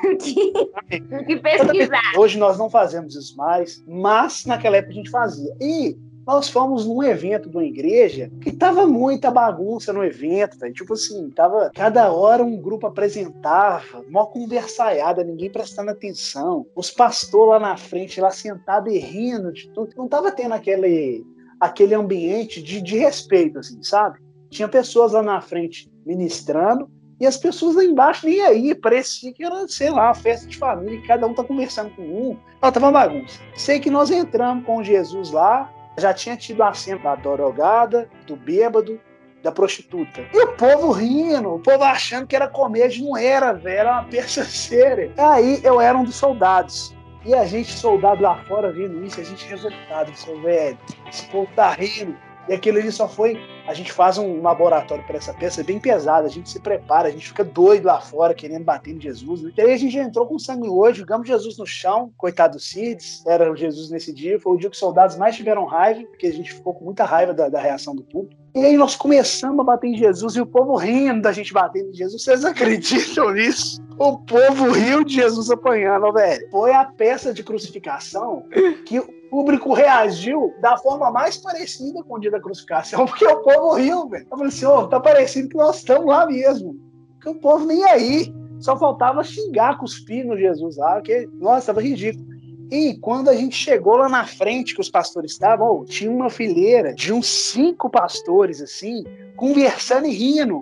do 0.04 0.18
que, 0.18 1.00
do 1.00 1.26
que 1.26 1.38
pesquisar. 1.38 2.14
Hoje 2.16 2.38
nós 2.38 2.60
não 2.60 2.70
fazemos 2.70 3.16
isso 3.16 3.36
mais, 3.36 3.84
mas 3.88 4.46
naquela 4.46 4.78
época 4.78 4.94
a 4.94 4.98
gente 4.98 5.10
fazia. 5.10 5.52
E 5.60 5.98
nós 6.26 6.50
fomos 6.50 6.86
num 6.86 7.04
evento 7.04 7.50
de 7.50 7.56
uma 7.56 7.66
igreja 7.66 8.32
que 8.42 8.52
tava 8.52 8.86
muita 8.86 9.30
bagunça 9.30 9.92
no 9.92 10.04
evento, 10.04 10.58
tá? 10.58 10.72
tipo 10.72 10.94
assim, 10.94 11.30
tava 11.32 11.72
cada 11.74 12.12
hora 12.12 12.44
um 12.44 12.58
grupo 12.58 12.88
apresentava, 12.88 14.04
mó 14.10 14.26
conversaiada, 14.26 15.24
ninguém 15.24 15.52
prestando 15.52 15.92
atenção, 15.92 16.66
os 16.76 16.90
pastores 16.90 17.52
lá 17.52 17.60
na 17.60 17.78
frente, 17.78 18.22
lá 18.22 18.32
sentado 18.32 18.90
e 18.90 18.98
rindo 18.98 19.52
de 19.52 19.70
tudo, 19.70 19.94
não 19.98 20.08
tava 20.08 20.32
tendo 20.32 20.54
aquele, 20.54 21.26
aquele 21.60 21.94
ambiente 21.94 22.62
de, 22.62 22.82
de 22.82 22.98
respeito, 22.98 23.60
assim, 23.60 23.82
sabe? 23.84 24.20
Tinha 24.50 24.68
pessoas 24.68 25.12
lá 25.12 25.22
na 25.22 25.42
frente 25.42 25.92
ministrando 26.06 26.90
e 27.20 27.26
as 27.26 27.38
pessoas 27.38 27.76
lá 27.76 27.84
embaixo 27.84 28.26
nem 28.26 28.42
aí, 28.42 28.76
parecia 28.76 29.34
que 29.34 29.44
era, 29.44 29.68
sei 29.68 29.90
lá, 29.90 30.08
uma 30.08 30.14
festa 30.14 30.48
de 30.48 30.58
família, 30.58 31.02
cada 31.08 31.26
um 31.26 31.34
tá 31.34 31.44
conversando 31.44 31.90
com 31.96 32.02
um. 32.02 32.38
Ela 32.62 32.72
tava 32.72 32.88
uma 32.88 32.92
bagunça. 32.92 33.40
Sei 33.56 33.80
que 33.80 33.90
nós 33.90 34.12
entramos 34.12 34.66
com 34.66 34.84
Jesus 34.84 35.32
lá, 35.32 35.72
já 35.98 36.14
tinha 36.14 36.36
tido 36.36 36.64
a 36.64 36.74
cena 36.74 37.02
da 37.02 37.16
drogada, 37.16 38.10
do 38.26 38.36
bêbado, 38.36 39.00
da 39.44 39.52
prostituta. 39.52 40.22
E 40.34 40.40
o 40.42 40.54
povo 40.54 40.92
rindo, 40.92 41.56
o 41.56 41.60
povo 41.60 41.84
achando 41.84 42.26
que 42.26 42.36
era 42.36 42.48
comédia, 42.48 43.04
não 43.04 43.18
era, 43.18 43.54
velho, 43.54 43.78
era 43.80 43.92
uma 43.94 44.04
peça 44.06 44.44
séria. 44.46 45.12
Aí 45.18 45.60
eu 45.64 45.80
era 45.82 45.98
um 45.98 46.04
dos 46.04 46.16
soldados. 46.16 46.96
E 47.26 47.34
a 47.34 47.46
gente, 47.46 47.72
soldado 47.72 48.22
lá 48.22 48.44
fora, 48.46 48.72
vendo 48.72 49.04
isso, 49.06 49.20
a 49.20 49.24
gente 49.24 49.46
revoltado, 49.48 50.16
seu 50.16 50.42
velho, 50.42 50.78
esse 51.10 51.26
povo 51.28 51.50
tá 51.56 51.72
rindo. 51.72 52.16
E 52.48 52.54
aquilo 52.54 52.78
ali 52.78 52.92
só 52.92 53.08
foi. 53.08 53.40
A 53.68 53.74
gente 53.74 53.92
faz 53.92 54.18
um 54.18 54.42
laboratório 54.42 55.04
para 55.06 55.18
essa 55.18 55.34
peça 55.34 55.64
bem 55.64 55.80
pesada, 55.80 56.28
a 56.28 56.30
gente 56.30 56.50
se 56.50 56.60
prepara, 56.60 57.08
a 57.08 57.12
gente 57.12 57.28
fica 57.28 57.44
doido 57.44 57.86
lá 57.86 58.02
fora, 58.02 58.34
querendo 58.34 58.64
bater 58.64 58.94
em 58.94 59.00
Jesus. 59.00 59.42
Né? 59.42 59.52
E 59.58 59.62
aí 59.62 59.74
a 59.74 59.78
gente 59.78 59.98
entrou 59.98 60.28
com 60.28 60.38
sangue 60.38 60.68
olho, 60.68 60.94
jogamos 60.94 61.28
Jesus 61.28 61.58
no 61.58 61.66
chão, 61.66 62.12
coitado 62.18 62.58
do 62.58 62.62
Cides, 62.62 63.24
era 63.26 63.52
o 63.52 63.56
Jesus 63.56 63.90
nesse 63.90 64.14
dia. 64.14 64.40
Foi 64.40 64.54
o 64.54 64.58
dia 64.58 64.70
que 64.70 64.76
os 64.76 64.80
soldados 64.80 65.16
mais 65.16 65.36
tiveram 65.36 65.66
raiva, 65.66 66.04
porque 66.08 66.28
a 66.28 66.34
gente 66.34 66.54
ficou 66.54 66.74
com 66.74 66.86
muita 66.86 67.06
raiva 67.06 67.34
da, 67.34 67.48
da 67.48 67.62
reação 67.62 67.96
do 67.96 68.04
público. 68.04 68.44
E 68.56 68.64
aí 68.64 68.78
nós 68.78 68.96
começamos 68.96 69.60
a 69.62 69.64
bater 69.64 69.88
em 69.88 69.98
Jesus 69.98 70.36
e 70.36 70.42
o 70.42 70.46
povo 70.46 70.76
rindo 70.76 71.22
da 71.22 71.32
gente 71.32 71.52
batendo 71.52 71.90
em 71.90 71.94
Jesus. 71.94 72.22
Vocês 72.22 72.46
acreditam 72.46 73.32
nisso? 73.32 73.82
O 73.98 74.18
povo 74.20 74.72
riu 74.72 75.04
de 75.04 75.16
Jesus 75.16 75.50
apanhando, 75.50 76.14
velho. 76.14 76.48
Foi 76.52 76.72
a 76.72 76.86
peça 76.86 77.34
de 77.34 77.44
crucificação 77.44 78.46
que 78.86 79.02
público 79.34 79.74
reagiu 79.74 80.54
da 80.62 80.78
forma 80.78 81.10
mais 81.10 81.38
parecida 81.38 82.04
com 82.04 82.18
o 82.18 82.20
dia 82.20 82.30
da 82.30 82.40
crucificação, 82.40 83.04
porque 83.10 83.26
o 83.26 83.42
povo 83.42 83.74
riu, 83.74 84.08
velho. 84.08 84.28
Eu 84.30 84.38
falei 84.38 84.48
assim, 84.50 84.66
oh, 84.68 84.88
tá 84.88 85.00
parecendo 85.00 85.50
que 85.50 85.58
nós 85.58 85.78
estamos 85.78 86.06
lá 86.06 86.28
mesmo. 86.28 86.80
Porque 87.14 87.30
o 87.30 87.42
povo 87.42 87.66
nem 87.66 87.84
aí. 87.86 88.32
Só 88.60 88.78
faltava 88.78 89.24
xingar, 89.24 89.80
cuspir 89.80 90.24
no 90.24 90.38
Jesus 90.38 90.78
lá, 90.78 90.94
porque, 90.94 91.28
nossa, 91.34 91.74
tava 91.74 91.82
ridículo. 91.82 92.24
E 92.70 92.94
quando 93.00 93.30
a 93.30 93.34
gente 93.34 93.56
chegou 93.56 93.98
lá 93.98 94.08
na 94.08 94.28
frente, 94.28 94.76
que 94.76 94.82
os 94.82 94.90
pastores 94.90 95.32
estavam, 95.32 95.80
oh, 95.80 95.84
tinha 95.84 96.12
uma 96.12 96.30
fileira 96.30 96.94
de 96.94 97.12
uns 97.12 97.28
cinco 97.28 97.90
pastores, 97.90 98.62
assim, 98.62 99.04
conversando 99.36 100.06
e 100.06 100.14
rindo. 100.14 100.60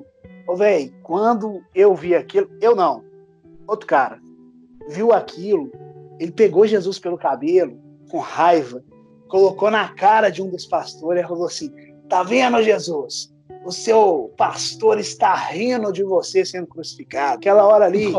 Ô, 0.48 0.54
oh, 0.54 0.56
velho, 0.56 0.94
quando 1.04 1.62
eu 1.76 1.94
vi 1.94 2.16
aquilo, 2.16 2.50
eu 2.62 2.74
não, 2.74 3.04
outro 3.68 3.86
cara, 3.86 4.18
viu 4.88 5.12
aquilo, 5.12 5.70
ele 6.18 6.32
pegou 6.32 6.66
Jesus 6.66 6.98
pelo 6.98 7.18
cabelo, 7.18 7.81
com 8.12 8.20
raiva, 8.20 8.84
colocou 9.28 9.72
na 9.72 9.88
cara 9.88 10.30
de 10.30 10.42
um 10.42 10.50
dos 10.50 10.66
pastores 10.66 11.24
e 11.24 11.28
falou 11.28 11.46
assim: 11.46 11.72
Tá 12.10 12.24
vendo, 12.24 12.62
Jesus? 12.62 13.32
O 13.64 13.72
seu 13.72 14.34
pastor 14.38 15.00
está 15.00 15.34
rindo 15.34 15.92
de 15.94 16.04
você 16.04 16.44
sendo 16.44 16.68
crucificado. 16.68 17.38
Aquela 17.38 17.66
hora 17.66 17.86
ali, 17.86 18.12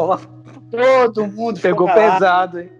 todo 0.71 1.27
mundo 1.27 1.61
pegou 1.61 1.87
pesado, 1.87 2.61
hein? 2.61 2.71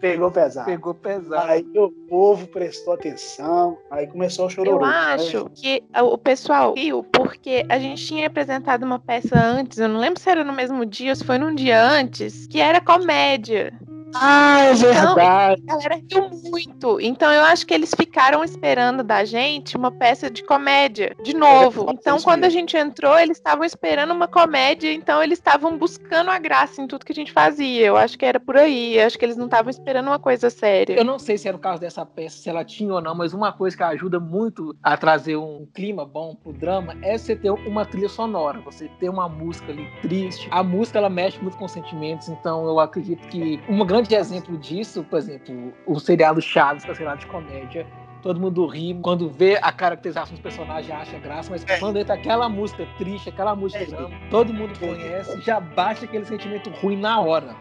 Pegou 0.00 0.32
pesado. 0.32 0.66
Pegou 0.66 0.94
pesado. 0.94 1.48
Aí 1.48 1.64
o 1.76 1.90
povo 2.08 2.46
prestou 2.48 2.94
atenção, 2.94 3.78
aí 3.88 4.06
começou 4.08 4.46
a 4.46 4.48
chorar. 4.48 4.70
Eu 4.70 4.84
acho 4.84 5.50
que 5.54 5.84
o 5.94 6.18
pessoal 6.18 6.74
riu 6.74 7.04
porque 7.04 7.64
a 7.68 7.78
gente 7.78 8.04
tinha 8.04 8.26
apresentado 8.26 8.82
uma 8.82 8.98
peça 8.98 9.38
antes, 9.38 9.78
eu 9.78 9.88
não 9.88 10.00
lembro 10.00 10.18
se 10.18 10.28
era 10.28 10.42
no 10.42 10.52
mesmo 10.52 10.84
dia 10.84 11.12
ou 11.12 11.16
se 11.16 11.24
foi 11.24 11.38
num 11.38 11.54
dia 11.54 11.80
antes, 11.80 12.48
que 12.48 12.60
era 12.60 12.80
comédia. 12.80 13.72
Ah, 14.14 14.60
é 14.60 14.74
verdade. 14.74 15.62
Então, 15.62 15.74
a 15.74 15.76
galera 15.76 16.02
riu 16.10 16.30
muito. 16.50 17.00
Então 17.00 17.32
eu 17.32 17.42
acho 17.44 17.66
que 17.66 17.74
eles 17.74 17.92
ficaram 17.96 18.44
esperando 18.44 19.02
da 19.02 19.24
gente 19.24 19.76
uma 19.76 19.90
peça 19.90 20.30
de 20.30 20.42
comédia, 20.44 21.16
de 21.22 21.34
novo. 21.34 21.86
Então 21.92 22.20
quando 22.20 22.44
a 22.44 22.48
gente 22.48 22.76
entrou, 22.76 23.18
eles 23.18 23.36
estavam 23.36 23.64
esperando 23.64 24.12
uma 24.12 24.28
comédia, 24.28 24.92
então 24.92 25.22
eles 25.22 25.38
estavam 25.38 25.76
buscando 25.76 26.30
a 26.30 26.38
graça 26.38 26.80
em 26.80 26.86
tudo 26.86 27.04
que 27.04 27.12
a 27.12 27.14
gente 27.14 27.32
fazia. 27.32 27.86
Eu 27.86 27.96
acho 27.96 28.18
que 28.18 28.24
era 28.24 28.40
por 28.40 28.56
aí. 28.56 28.98
Eu 28.98 29.06
acho 29.06 29.18
que 29.18 29.24
eles 29.24 29.36
não 29.36 29.46
estavam 29.46 29.70
esperando 29.70 30.08
uma 30.08 30.18
coisa 30.18 30.50
séria. 30.50 30.94
Eu 30.94 31.04
não 31.04 31.18
sei 31.18 31.38
se 31.38 31.48
era 31.48 31.56
o 31.56 31.60
caso 31.60 31.80
dessa 31.80 32.04
peça, 32.04 32.36
se 32.38 32.48
ela 32.48 32.64
tinha 32.64 32.92
ou 32.92 33.00
não, 33.00 33.14
mas 33.14 33.32
uma 33.32 33.52
coisa 33.52 33.76
que 33.76 33.82
ajuda 33.82 34.18
muito 34.20 34.76
a 34.82 34.96
trazer 34.96 35.36
um 35.36 35.66
clima 35.72 36.04
bom 36.04 36.34
pro 36.34 36.52
drama 36.52 36.96
é 37.02 37.16
você 37.16 37.34
ter 37.36 37.50
uma 37.50 37.84
trilha 37.84 38.08
sonora, 38.08 38.60
você 38.60 38.88
ter 39.00 39.08
uma 39.08 39.28
música 39.28 39.72
ali 39.72 39.88
triste. 40.00 40.48
A 40.50 40.62
música 40.62 40.98
ela 40.98 41.10
mexe 41.10 41.38
muito 41.40 41.56
com 41.56 41.68
sentimentos, 41.68 42.28
então 42.28 42.64
eu 42.66 42.78
acredito 42.78 43.26
que 43.28 43.60
um 43.68 43.84
grande 43.84 44.01
exemplo 44.10 44.56
disso, 44.58 45.04
por 45.04 45.18
exemplo, 45.18 45.72
o 45.86 45.98
seriado 45.98 46.40
Chaves, 46.40 46.84
que 46.84 46.90
é 46.90 46.92
um 46.92 46.96
seriado 46.96 47.20
de 47.20 47.26
comédia, 47.26 47.86
todo 48.22 48.40
mundo 48.40 48.66
ri, 48.66 48.98
quando 49.02 49.28
vê 49.28 49.58
a 49.60 49.72
caracterização 49.72 50.34
dos 50.34 50.42
personagens 50.42 50.90
acha 50.90 51.18
graça, 51.18 51.50
mas 51.50 51.64
é. 51.66 51.78
quando 51.78 51.98
entra 51.98 52.14
aquela 52.14 52.48
música 52.48 52.86
triste, 52.96 53.28
aquela 53.28 53.54
música 53.54 53.84
é. 53.84 54.28
todo 54.30 54.54
mundo 54.54 54.78
conhece, 54.78 55.40
já 55.40 55.60
baixa 55.60 56.04
aquele 56.04 56.24
sentimento 56.24 56.70
ruim 56.70 56.96
na 56.96 57.20
hora. 57.20 57.54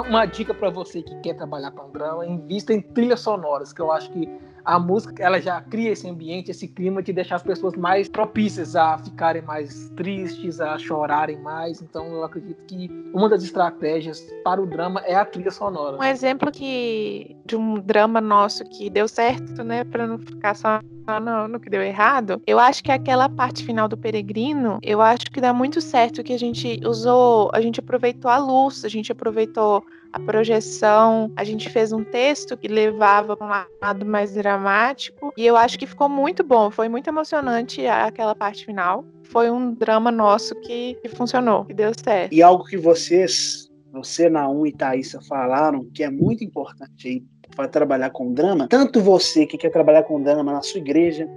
Uma 0.00 0.26
dica 0.26 0.54
para 0.54 0.70
você 0.70 1.02
que 1.02 1.14
quer 1.20 1.34
trabalhar 1.34 1.70
com 1.72 1.90
drama, 1.90 2.26
invista 2.26 2.72
em 2.72 2.80
trilhas 2.80 3.20
sonoras, 3.20 3.72
que 3.72 3.80
eu 3.80 3.90
acho 3.92 4.10
que 4.10 4.28
a 4.64 4.78
música 4.78 5.22
ela 5.22 5.40
já 5.40 5.60
cria 5.60 5.90
esse 5.90 6.08
ambiente, 6.08 6.50
esse 6.50 6.68
clima 6.68 7.02
de 7.02 7.12
deixar 7.12 7.36
as 7.36 7.42
pessoas 7.42 7.74
mais 7.76 8.08
propícias 8.08 8.76
a 8.76 8.98
ficarem 8.98 9.42
mais 9.42 9.90
tristes, 9.96 10.60
a 10.60 10.78
chorarem 10.78 11.40
mais. 11.40 11.80
Então 11.82 12.06
eu 12.12 12.24
acredito 12.24 12.62
que 12.66 12.90
uma 13.12 13.28
das 13.28 13.42
estratégias 13.42 14.20
para 14.44 14.60
o 14.60 14.66
drama 14.66 15.00
é 15.04 15.14
a 15.14 15.24
trilha 15.24 15.50
sonora. 15.50 15.96
Um 15.96 16.04
exemplo 16.04 16.50
que 16.50 17.36
de 17.44 17.56
um 17.56 17.80
drama 17.80 18.20
nosso 18.20 18.64
que 18.64 18.90
deu 18.90 19.08
certo, 19.08 19.64
né, 19.64 19.84
para 19.84 20.06
não 20.06 20.18
ficar 20.18 20.54
só 20.54 20.80
no, 21.18 21.48
no, 21.48 21.58
que 21.58 21.68
deu 21.68 21.82
errado, 21.82 22.40
eu 22.46 22.58
acho 22.58 22.84
que 22.84 22.92
aquela 22.92 23.28
parte 23.28 23.64
final 23.64 23.88
do 23.88 23.96
Peregrino, 23.96 24.78
eu 24.82 25.00
acho 25.00 25.30
que 25.30 25.40
dá 25.40 25.52
muito 25.52 25.80
certo 25.80 26.22
que 26.22 26.32
a 26.32 26.38
gente 26.38 26.80
usou, 26.84 27.50
a 27.52 27.60
gente 27.60 27.80
aproveitou 27.80 28.30
a 28.30 28.38
luz, 28.38 28.84
a 28.84 28.88
gente 28.88 29.10
aproveitou 29.10 29.84
a 30.12 30.18
projeção. 30.18 31.32
A 31.36 31.44
gente 31.44 31.68
fez 31.68 31.92
um 31.92 32.04
texto 32.04 32.56
que 32.56 32.68
levava 32.68 33.36
para 33.36 33.46
um 33.46 33.66
lado 33.80 34.06
mais 34.06 34.34
dramático 34.34 35.32
e 35.36 35.46
eu 35.46 35.56
acho 35.56 35.78
que 35.78 35.86
ficou 35.86 36.08
muito 36.08 36.42
bom. 36.42 36.70
Foi 36.70 36.88
muito 36.88 37.08
emocionante 37.08 37.86
aquela 37.86 38.34
parte 38.34 38.64
final. 38.64 39.04
Foi 39.24 39.50
um 39.50 39.72
drama 39.72 40.10
nosso 40.10 40.54
que, 40.56 40.96
que 41.02 41.08
funcionou, 41.08 41.64
que 41.64 41.74
deu 41.74 41.92
certo. 41.94 42.32
E 42.32 42.42
algo 42.42 42.64
que 42.64 42.76
vocês, 42.76 43.68
você, 43.92 44.28
Naum 44.28 44.66
e 44.66 44.72
Thaisa, 44.72 45.20
falaram 45.22 45.84
que 45.94 46.02
é 46.02 46.10
muito 46.10 46.42
importante 46.42 47.08
aí 47.08 47.22
para 47.54 47.68
trabalhar 47.68 48.10
com 48.10 48.32
drama, 48.32 48.68
tanto 48.68 49.00
você 49.00 49.44
que 49.44 49.58
quer 49.58 49.70
trabalhar 49.70 50.04
com 50.04 50.22
drama 50.22 50.52
na 50.52 50.62
sua 50.62 50.78
igreja, 50.80 51.28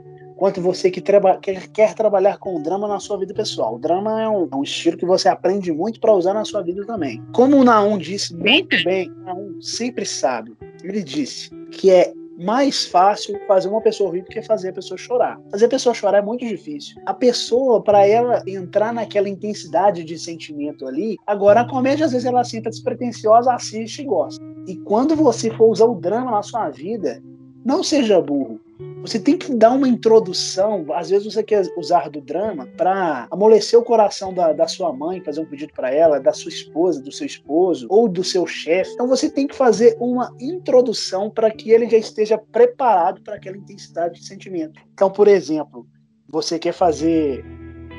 quanto 0.44 0.60
você 0.60 0.92
que, 0.92 1.00
traba 1.00 1.38
que 1.38 1.70
quer 1.70 1.94
trabalhar 1.94 2.38
com 2.38 2.58
o 2.58 2.62
drama 2.62 2.86
na 2.86 3.00
sua 3.00 3.18
vida 3.18 3.34
pessoal. 3.34 3.76
O 3.76 3.80
drama 3.80 4.22
é 4.22 4.28
um, 4.28 4.46
é 4.52 4.56
um 4.58 4.62
estilo 4.62 4.98
que 4.98 5.06
você 5.06 5.30
aprende 5.30 5.72
muito 5.72 6.02
para 6.02 6.14
usar 6.14 6.34
na 6.34 6.44
sua 6.44 6.62
vida 6.62 6.86
também. 6.86 7.24
Como 7.32 7.56
o 7.56 7.64
Naum 7.64 7.98
disse 7.98 8.36
muito 8.36 8.76
bem, 8.84 9.10
Naum 9.24 9.62
sempre 9.62 10.06
sabe, 10.06 10.52
ele 10.84 11.02
disse 11.02 11.50
que 11.72 11.90
é 11.90 12.12
mais 12.38 12.86
fácil 12.86 13.40
fazer 13.48 13.70
uma 13.70 13.80
pessoa 13.80 14.12
rir 14.12 14.24
do 14.24 14.28
que 14.28 14.42
fazer 14.42 14.72
a 14.72 14.74
pessoa 14.74 14.98
chorar. 14.98 15.40
Fazer 15.50 15.68
a 15.68 15.70
pessoa 15.70 15.96
chorar 15.96 16.18
é 16.18 16.22
muito 16.22 16.46
difícil. 16.46 17.02
A 17.06 17.14
pessoa, 17.14 17.82
para 17.82 18.06
ela 18.06 18.44
entrar 18.46 18.92
naquela 18.92 19.30
intensidade 19.30 20.04
de 20.04 20.20
sentimento 20.20 20.86
ali, 20.86 21.16
agora 21.26 21.62
a 21.62 21.70
comédia 21.70 22.06
às 22.06 22.12
vezes 22.12 22.28
ela 22.28 22.44
sinta 22.44 22.70
despretensiosa, 22.70 23.54
assiste 23.54 24.02
e 24.02 24.06
gosta. 24.06 24.44
E 24.68 24.76
quando 24.76 25.16
você 25.16 25.50
for 25.52 25.70
usar 25.70 25.86
o 25.86 25.96
drama 25.96 26.32
na 26.32 26.44
sua 26.44 26.70
vida, 26.70 27.24
não 27.64 27.82
seja 27.82 28.20
burro. 28.20 28.60
Você 29.04 29.20
tem 29.20 29.38
que 29.38 29.54
dar 29.54 29.72
uma 29.72 29.88
introdução. 29.88 30.86
Às 30.94 31.10
vezes 31.10 31.26
você 31.26 31.44
quer 31.44 31.62
usar 31.76 32.10
do 32.10 32.22
drama 32.22 32.70
para 32.78 33.28
amolecer 33.30 33.78
o 33.78 33.84
coração 33.84 34.34
da, 34.34 34.54
da 34.54 34.66
sua 34.66 34.94
mãe, 34.94 35.20
fazer 35.20 35.42
um 35.42 35.46
pedido 35.46 35.74
para 35.74 35.94
ela, 35.94 36.22
da 36.22 36.32
sua 36.32 36.48
esposa, 36.48 37.02
do 37.02 37.12
seu 37.12 37.28
esposo 37.28 37.86
ou 37.90 38.08
do 38.08 38.24
seu 38.24 38.48
chefe. 38.48 38.94
Então 38.94 39.06
você 39.06 39.30
tem 39.30 39.46
que 39.46 39.56
fazer 39.58 39.98
uma 40.00 40.34
introdução 40.40 41.30
para 41.30 41.52
que 41.52 41.70
ele 41.70 41.90
já 41.90 41.98
esteja 41.98 42.38
preparado 42.38 43.22
para 43.22 43.36
aquela 43.36 43.58
intensidade 43.58 44.22
de 44.22 44.26
sentimento. 44.26 44.80
Então, 44.94 45.12
por 45.12 45.28
exemplo, 45.28 45.86
você 46.30 46.58
quer 46.58 46.72
fazer 46.72 47.44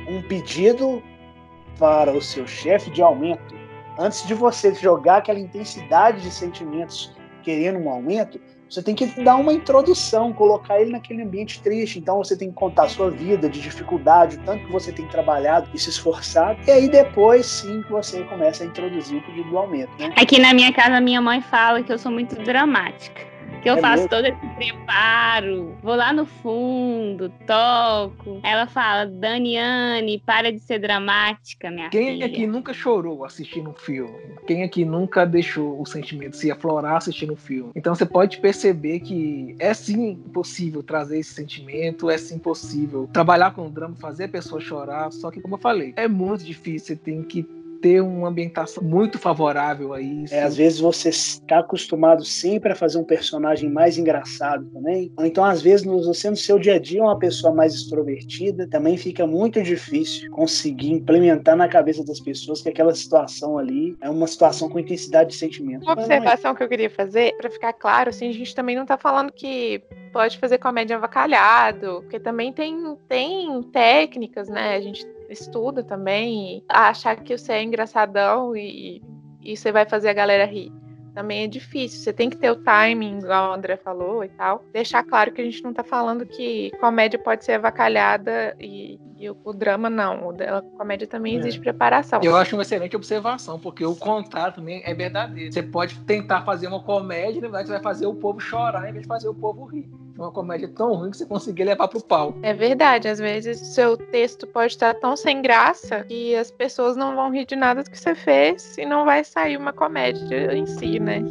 um 0.09 0.27
pedido 0.27 1.03
para 1.77 2.11
o 2.17 2.21
seu 2.21 2.47
chefe 2.47 2.89
de 2.89 3.03
aumento. 3.03 3.53
Antes 3.99 4.25
de 4.25 4.33
você 4.33 4.73
jogar 4.73 5.17
aquela 5.17 5.39
intensidade 5.39 6.21
de 6.21 6.31
sentimentos 6.31 7.13
querendo 7.43 7.77
um 7.77 7.91
aumento, 7.91 8.41
você 8.75 8.83
tem 8.83 8.93
que 8.93 9.05
dar 9.23 9.37
uma 9.37 9.53
introdução, 9.53 10.33
colocar 10.33 10.81
ele 10.81 10.91
naquele 10.91 11.21
ambiente 11.21 11.61
triste. 11.61 11.97
Então 11.97 12.17
você 12.17 12.35
tem 12.35 12.49
que 12.49 12.55
contar 12.55 12.83
a 12.83 12.89
sua 12.89 13.09
vida 13.09 13.49
de 13.49 13.61
dificuldade, 13.61 14.35
o 14.35 14.39
tanto 14.41 14.65
que 14.65 14.71
você 14.71 14.91
tem 14.91 15.07
trabalhado 15.07 15.69
e 15.73 15.79
se 15.79 15.89
esforçado. 15.89 16.59
E 16.67 16.71
aí 16.71 16.89
depois 16.89 17.45
sim 17.45 17.81
que 17.83 17.91
você 17.91 18.23
começa 18.23 18.63
a 18.63 18.67
introduzir 18.67 19.17
o 19.17 19.21
pedido 19.23 19.49
do 19.49 19.57
aumento. 19.57 19.91
Né? 19.97 20.13
Aqui 20.17 20.39
na 20.39 20.53
minha 20.53 20.73
casa, 20.73 20.99
minha 20.99 21.21
mãe 21.21 21.39
fala 21.41 21.81
que 21.83 21.91
eu 21.91 21.97
sou 21.97 22.11
muito 22.11 22.35
dramática 22.35 23.34
que 23.65 23.69
eu 23.71 23.77
é 23.77 23.81
faço 23.81 24.07
todo 24.07 24.23
esse 24.25 24.47
preparo, 24.55 25.75
vou 25.81 25.95
lá 25.95 26.13
no 26.13 26.27
fundo, 26.27 27.33
toco. 27.47 28.39
Ela 28.43 28.67
fala, 28.67 29.07
Daniane, 29.07 30.21
para 30.23 30.51
de 30.51 30.59
ser 30.59 30.77
dramática, 30.77 31.71
minha 31.71 31.89
Quem 31.89 32.11
filha. 32.11 32.27
aqui 32.27 32.45
nunca 32.45 32.73
chorou 32.73 33.25
assistindo 33.25 33.71
um 33.71 33.73
filme? 33.73 34.13
Quem 34.45 34.61
aqui 34.61 34.85
nunca 34.85 35.25
deixou 35.25 35.81
o 35.81 35.85
sentimento 35.87 36.35
se 36.35 36.51
aflorar 36.51 36.97
assistindo 36.97 37.33
um 37.33 37.35
filme? 37.35 37.71
Então 37.75 37.95
você 37.95 38.05
pode 38.05 38.37
perceber 38.37 38.99
que 38.99 39.55
é 39.57 39.73
sim 39.73 40.13
possível 40.31 40.83
trazer 40.83 41.17
esse 41.17 41.33
sentimento, 41.33 42.07
é 42.07 42.19
sim 42.19 42.37
possível 42.37 43.09
trabalhar 43.11 43.55
com 43.55 43.65
o 43.65 43.69
drama, 43.71 43.95
fazer 43.95 44.25
a 44.25 44.29
pessoa 44.29 44.61
chorar, 44.61 45.11
só 45.11 45.31
que 45.31 45.41
como 45.41 45.55
eu 45.55 45.59
falei, 45.59 45.91
é 45.95 46.07
muito 46.07 46.43
difícil, 46.43 46.89
você 46.89 46.95
tem 46.95 47.23
que 47.23 47.64
ter 47.85 48.01
uma 48.01 48.29
ambientação 48.29 48.83
muito 48.83 49.19
favorável 49.19 49.93
a 49.93 50.01
isso. 50.01 50.33
É, 50.33 50.41
às 50.41 50.57
vezes 50.57 50.79
você 50.79 51.09
está 51.09 51.59
acostumado 51.59 52.25
sempre 52.25 52.71
a 52.71 52.75
fazer 52.75 52.97
um 52.97 53.03
personagem 53.03 53.69
mais 53.69 53.95
engraçado 53.95 54.65
também. 54.73 55.13
Ou 55.15 55.23
então, 55.23 55.45
às 55.45 55.61
vezes, 55.61 55.85
você 55.85 56.27
no 56.31 56.35
seu 56.35 56.57
dia 56.57 56.75
a 56.75 56.79
dia 56.79 57.01
é 57.01 57.03
uma 57.03 57.19
pessoa 57.19 57.53
mais 57.53 57.75
extrovertida, 57.75 58.67
também 58.67 58.97
fica 58.97 59.27
muito 59.27 59.61
difícil 59.61 60.31
conseguir 60.31 60.93
implementar 60.93 61.55
na 61.55 61.67
cabeça 61.67 62.03
das 62.03 62.19
pessoas 62.19 62.59
que 62.59 62.69
aquela 62.69 62.95
situação 62.95 63.55
ali 63.55 63.95
é 64.01 64.09
uma 64.09 64.25
situação 64.25 64.67
com 64.67 64.79
intensidade 64.79 65.29
de 65.29 65.35
sentimento. 65.35 65.83
Uma 65.83 65.93
observação 65.93 66.55
que 66.55 66.63
eu 66.63 66.67
queria 66.67 66.89
fazer, 66.89 67.37
para 67.37 67.51
ficar 67.51 67.73
claro, 67.73 68.09
assim, 68.09 68.27
a 68.27 68.33
gente 68.33 68.55
também 68.55 68.75
não 68.75 68.81
está 68.81 68.97
falando 68.97 69.31
que 69.31 69.83
pode 70.11 70.39
fazer 70.39 70.57
comédia 70.57 70.95
avacalhado, 70.95 71.99
porque 72.01 72.19
também 72.19 72.51
tem, 72.51 72.97
tem 73.07 73.61
técnicas, 73.71 74.49
né? 74.49 74.75
A 74.75 74.81
gente 74.81 75.05
estuda 75.29 75.83
também, 75.83 76.63
achar 76.69 77.15
que 77.17 77.37
você 77.37 77.53
é 77.53 77.63
engraçadão 77.63 78.55
e, 78.55 79.01
e 79.41 79.55
você 79.55 79.71
vai 79.71 79.85
fazer 79.85 80.09
a 80.09 80.13
galera 80.13 80.45
rir. 80.45 80.71
Também 81.13 81.45
é 81.45 81.47
difícil. 81.47 82.01
Você 82.01 82.11
tem 82.11 82.29
que 82.29 82.35
ter 82.35 82.51
o 82.51 82.57
timing, 82.57 83.19
igual 83.19 83.51
o 83.51 83.53
André 83.53 83.77
falou 83.77 84.21
e 84.21 84.27
tal. 84.27 84.65
Deixar 84.73 85.01
claro 85.01 85.31
que 85.31 85.41
a 85.41 85.45
gente 85.45 85.63
não 85.63 85.73
tá 85.73 85.81
falando 85.81 86.25
que 86.25 86.71
comédia 86.81 87.17
pode 87.17 87.45
ser 87.45 87.53
avacalhada 87.53 88.53
e, 88.59 88.99
e 89.15 89.29
o, 89.29 89.37
o, 89.45 89.53
drama 89.53 89.89
não. 89.89 90.27
O, 90.27 90.31
a 90.31 90.61
comédia 90.77 91.07
também 91.07 91.37
é. 91.37 91.39
existe 91.39 91.61
preparação. 91.61 92.19
Eu 92.21 92.35
acho 92.35 92.57
uma 92.57 92.63
excelente 92.63 92.97
observação, 92.97 93.57
porque 93.57 93.85
o 93.85 93.95
contrário 93.95 94.55
também 94.55 94.81
é 94.83 94.93
verdadeiro. 94.93 95.53
Você 95.53 95.63
pode 95.63 95.97
tentar 96.01 96.41
fazer 96.41 96.67
uma 96.67 96.83
comédia, 96.83 97.35
na 97.35 97.47
verdade, 97.47 97.67
você 97.67 97.73
vai 97.75 97.81
fazer 97.81 98.07
o 98.07 98.15
povo 98.15 98.41
chorar 98.41 98.89
em 98.89 98.91
vez 98.91 99.03
de 99.03 99.07
fazer 99.07 99.29
o 99.29 99.33
povo 99.33 99.63
rir 99.63 99.89
uma 100.17 100.31
comédia 100.31 100.67
tão 100.67 100.93
ruim 100.95 101.11
que 101.11 101.17
você 101.17 101.25
conseguir 101.25 101.65
levar 101.65 101.87
pro 101.87 102.03
pau. 102.03 102.33
É 102.41 102.53
verdade, 102.53 103.07
às 103.07 103.19
vezes 103.19 103.59
seu 103.59 103.97
texto 103.97 104.47
pode 104.47 104.73
estar 104.73 104.93
tão 104.95 105.15
sem 105.15 105.41
graça 105.41 106.03
que 106.05 106.35
as 106.35 106.49
pessoas 106.49 106.95
não 106.95 107.15
vão 107.15 107.31
rir 107.31 107.45
de 107.45 107.55
nada 107.55 107.83
que 107.83 107.97
você 107.97 108.15
fez 108.15 108.77
e 108.77 108.85
não 108.85 109.05
vai 109.05 109.23
sair 109.23 109.57
uma 109.57 109.73
comédia 109.73 110.53
em 110.55 110.65
si, 110.65 110.99
né? 110.99 111.21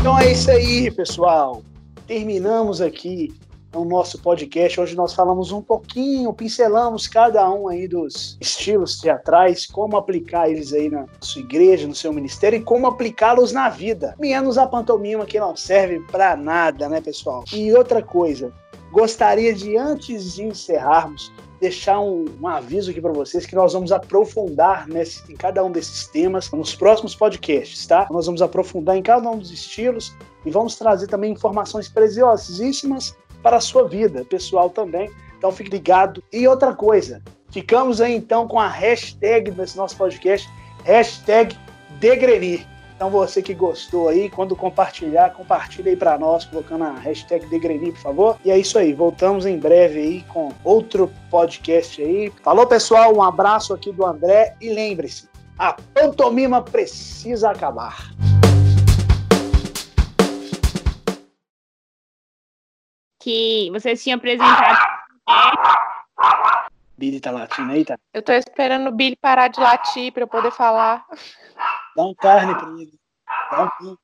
Então 0.00 0.18
é 0.18 0.32
isso 0.32 0.50
aí, 0.50 0.90
pessoal. 0.90 1.62
Terminamos 2.06 2.80
aqui 2.80 3.34
no 3.78 3.84
nosso 3.84 4.18
podcast. 4.18 4.80
Hoje 4.80 4.96
nós 4.96 5.14
falamos 5.14 5.52
um 5.52 5.62
pouquinho, 5.62 6.32
pincelamos 6.32 7.06
cada 7.06 7.48
um 7.50 7.68
aí 7.68 7.86
dos 7.86 8.36
estilos 8.40 8.98
teatrais, 8.98 9.66
como 9.66 9.96
aplicar 9.96 10.50
eles 10.50 10.72
aí 10.72 10.90
na 10.90 11.06
sua 11.20 11.42
igreja, 11.42 11.86
no 11.86 11.94
seu 11.94 12.12
ministério 12.12 12.58
e 12.58 12.62
como 12.62 12.86
aplicá-los 12.86 13.52
na 13.52 13.68
vida. 13.68 14.14
Menos 14.18 14.58
a 14.58 14.66
pantomima 14.66 15.24
que 15.24 15.38
não 15.38 15.54
serve 15.54 16.00
para 16.10 16.36
nada, 16.36 16.88
né, 16.88 17.00
pessoal? 17.00 17.44
E 17.52 17.72
outra 17.72 18.02
coisa, 18.02 18.52
gostaria 18.90 19.54
de, 19.54 19.76
antes 19.76 20.34
de 20.34 20.44
encerrarmos, 20.44 21.32
deixar 21.60 22.00
um, 22.00 22.24
um 22.40 22.48
aviso 22.48 22.90
aqui 22.90 23.00
para 23.00 23.12
vocês 23.12 23.46
que 23.46 23.54
nós 23.54 23.72
vamos 23.72 23.92
aprofundar 23.92 24.88
nesse, 24.88 25.30
em 25.32 25.36
cada 25.36 25.64
um 25.64 25.70
desses 25.70 26.06
temas 26.06 26.50
nos 26.50 26.74
próximos 26.74 27.14
podcasts, 27.14 27.86
tá? 27.86 28.06
Nós 28.10 28.26
vamos 28.26 28.42
aprofundar 28.42 28.96
em 28.96 29.02
cada 29.02 29.28
um 29.30 29.38
dos 29.38 29.50
estilos 29.50 30.14
e 30.44 30.50
vamos 30.50 30.76
trazer 30.76 31.06
também 31.06 31.32
informações 31.32 31.88
preciosíssimas 31.88 33.16
para 33.42 33.56
a 33.56 33.60
sua 33.60 33.86
vida 33.86 34.24
pessoal 34.24 34.70
também. 34.70 35.10
Então 35.36 35.52
fique 35.52 35.70
ligado. 35.70 36.22
E 36.32 36.46
outra 36.48 36.74
coisa, 36.74 37.22
ficamos 37.50 38.00
aí 38.00 38.14
então 38.14 38.46
com 38.48 38.58
a 38.58 38.68
hashtag 38.68 39.50
desse 39.50 39.76
nosso 39.76 39.96
podcast, 39.96 40.48
hashtag 40.84 41.56
Degrenir. 42.00 42.66
Então 42.98 43.10
você 43.10 43.40
que 43.40 43.54
gostou 43.54 44.08
aí, 44.08 44.28
quando 44.28 44.56
compartilhar, 44.56 45.30
compartilha 45.30 45.88
aí 45.88 45.96
para 45.96 46.18
nós, 46.18 46.44
colocando 46.44 46.82
a 46.82 46.94
hashtag 46.94 47.46
Degreni, 47.46 47.92
por 47.92 48.00
favor. 48.00 48.38
E 48.44 48.50
é 48.50 48.58
isso 48.58 48.76
aí, 48.76 48.92
voltamos 48.92 49.46
em 49.46 49.56
breve 49.56 50.00
aí 50.00 50.24
com 50.28 50.50
outro 50.64 51.08
podcast 51.30 52.02
aí. 52.02 52.32
Falou 52.42 52.66
pessoal, 52.66 53.14
um 53.14 53.22
abraço 53.22 53.72
aqui 53.72 53.92
do 53.92 54.04
André 54.04 54.56
e 54.60 54.70
lembre-se, 54.70 55.28
a 55.56 55.76
pantomima 55.94 56.60
precisa 56.60 57.50
acabar. 57.50 58.10
Que 63.20 63.70
vocês 63.70 64.02
tinham 64.02 64.16
apresentado. 64.16 64.78
Billy 66.96 67.20
tá 67.20 67.30
latindo 67.30 67.72
aí, 67.72 67.84
tá? 67.84 67.96
Eu 68.12 68.22
tô 68.22 68.32
esperando 68.32 68.88
o 68.88 68.92
Billy 68.92 69.16
parar 69.16 69.48
de 69.48 69.60
latir 69.60 70.12
para 70.12 70.22
eu 70.22 70.28
poder 70.28 70.50
falar. 70.50 71.04
Dá 71.96 72.04
um 72.04 72.14
carne 72.14 72.54
pra 72.54 72.68
ele. 72.70 72.98
Dá 73.50 73.64
um 73.82 73.96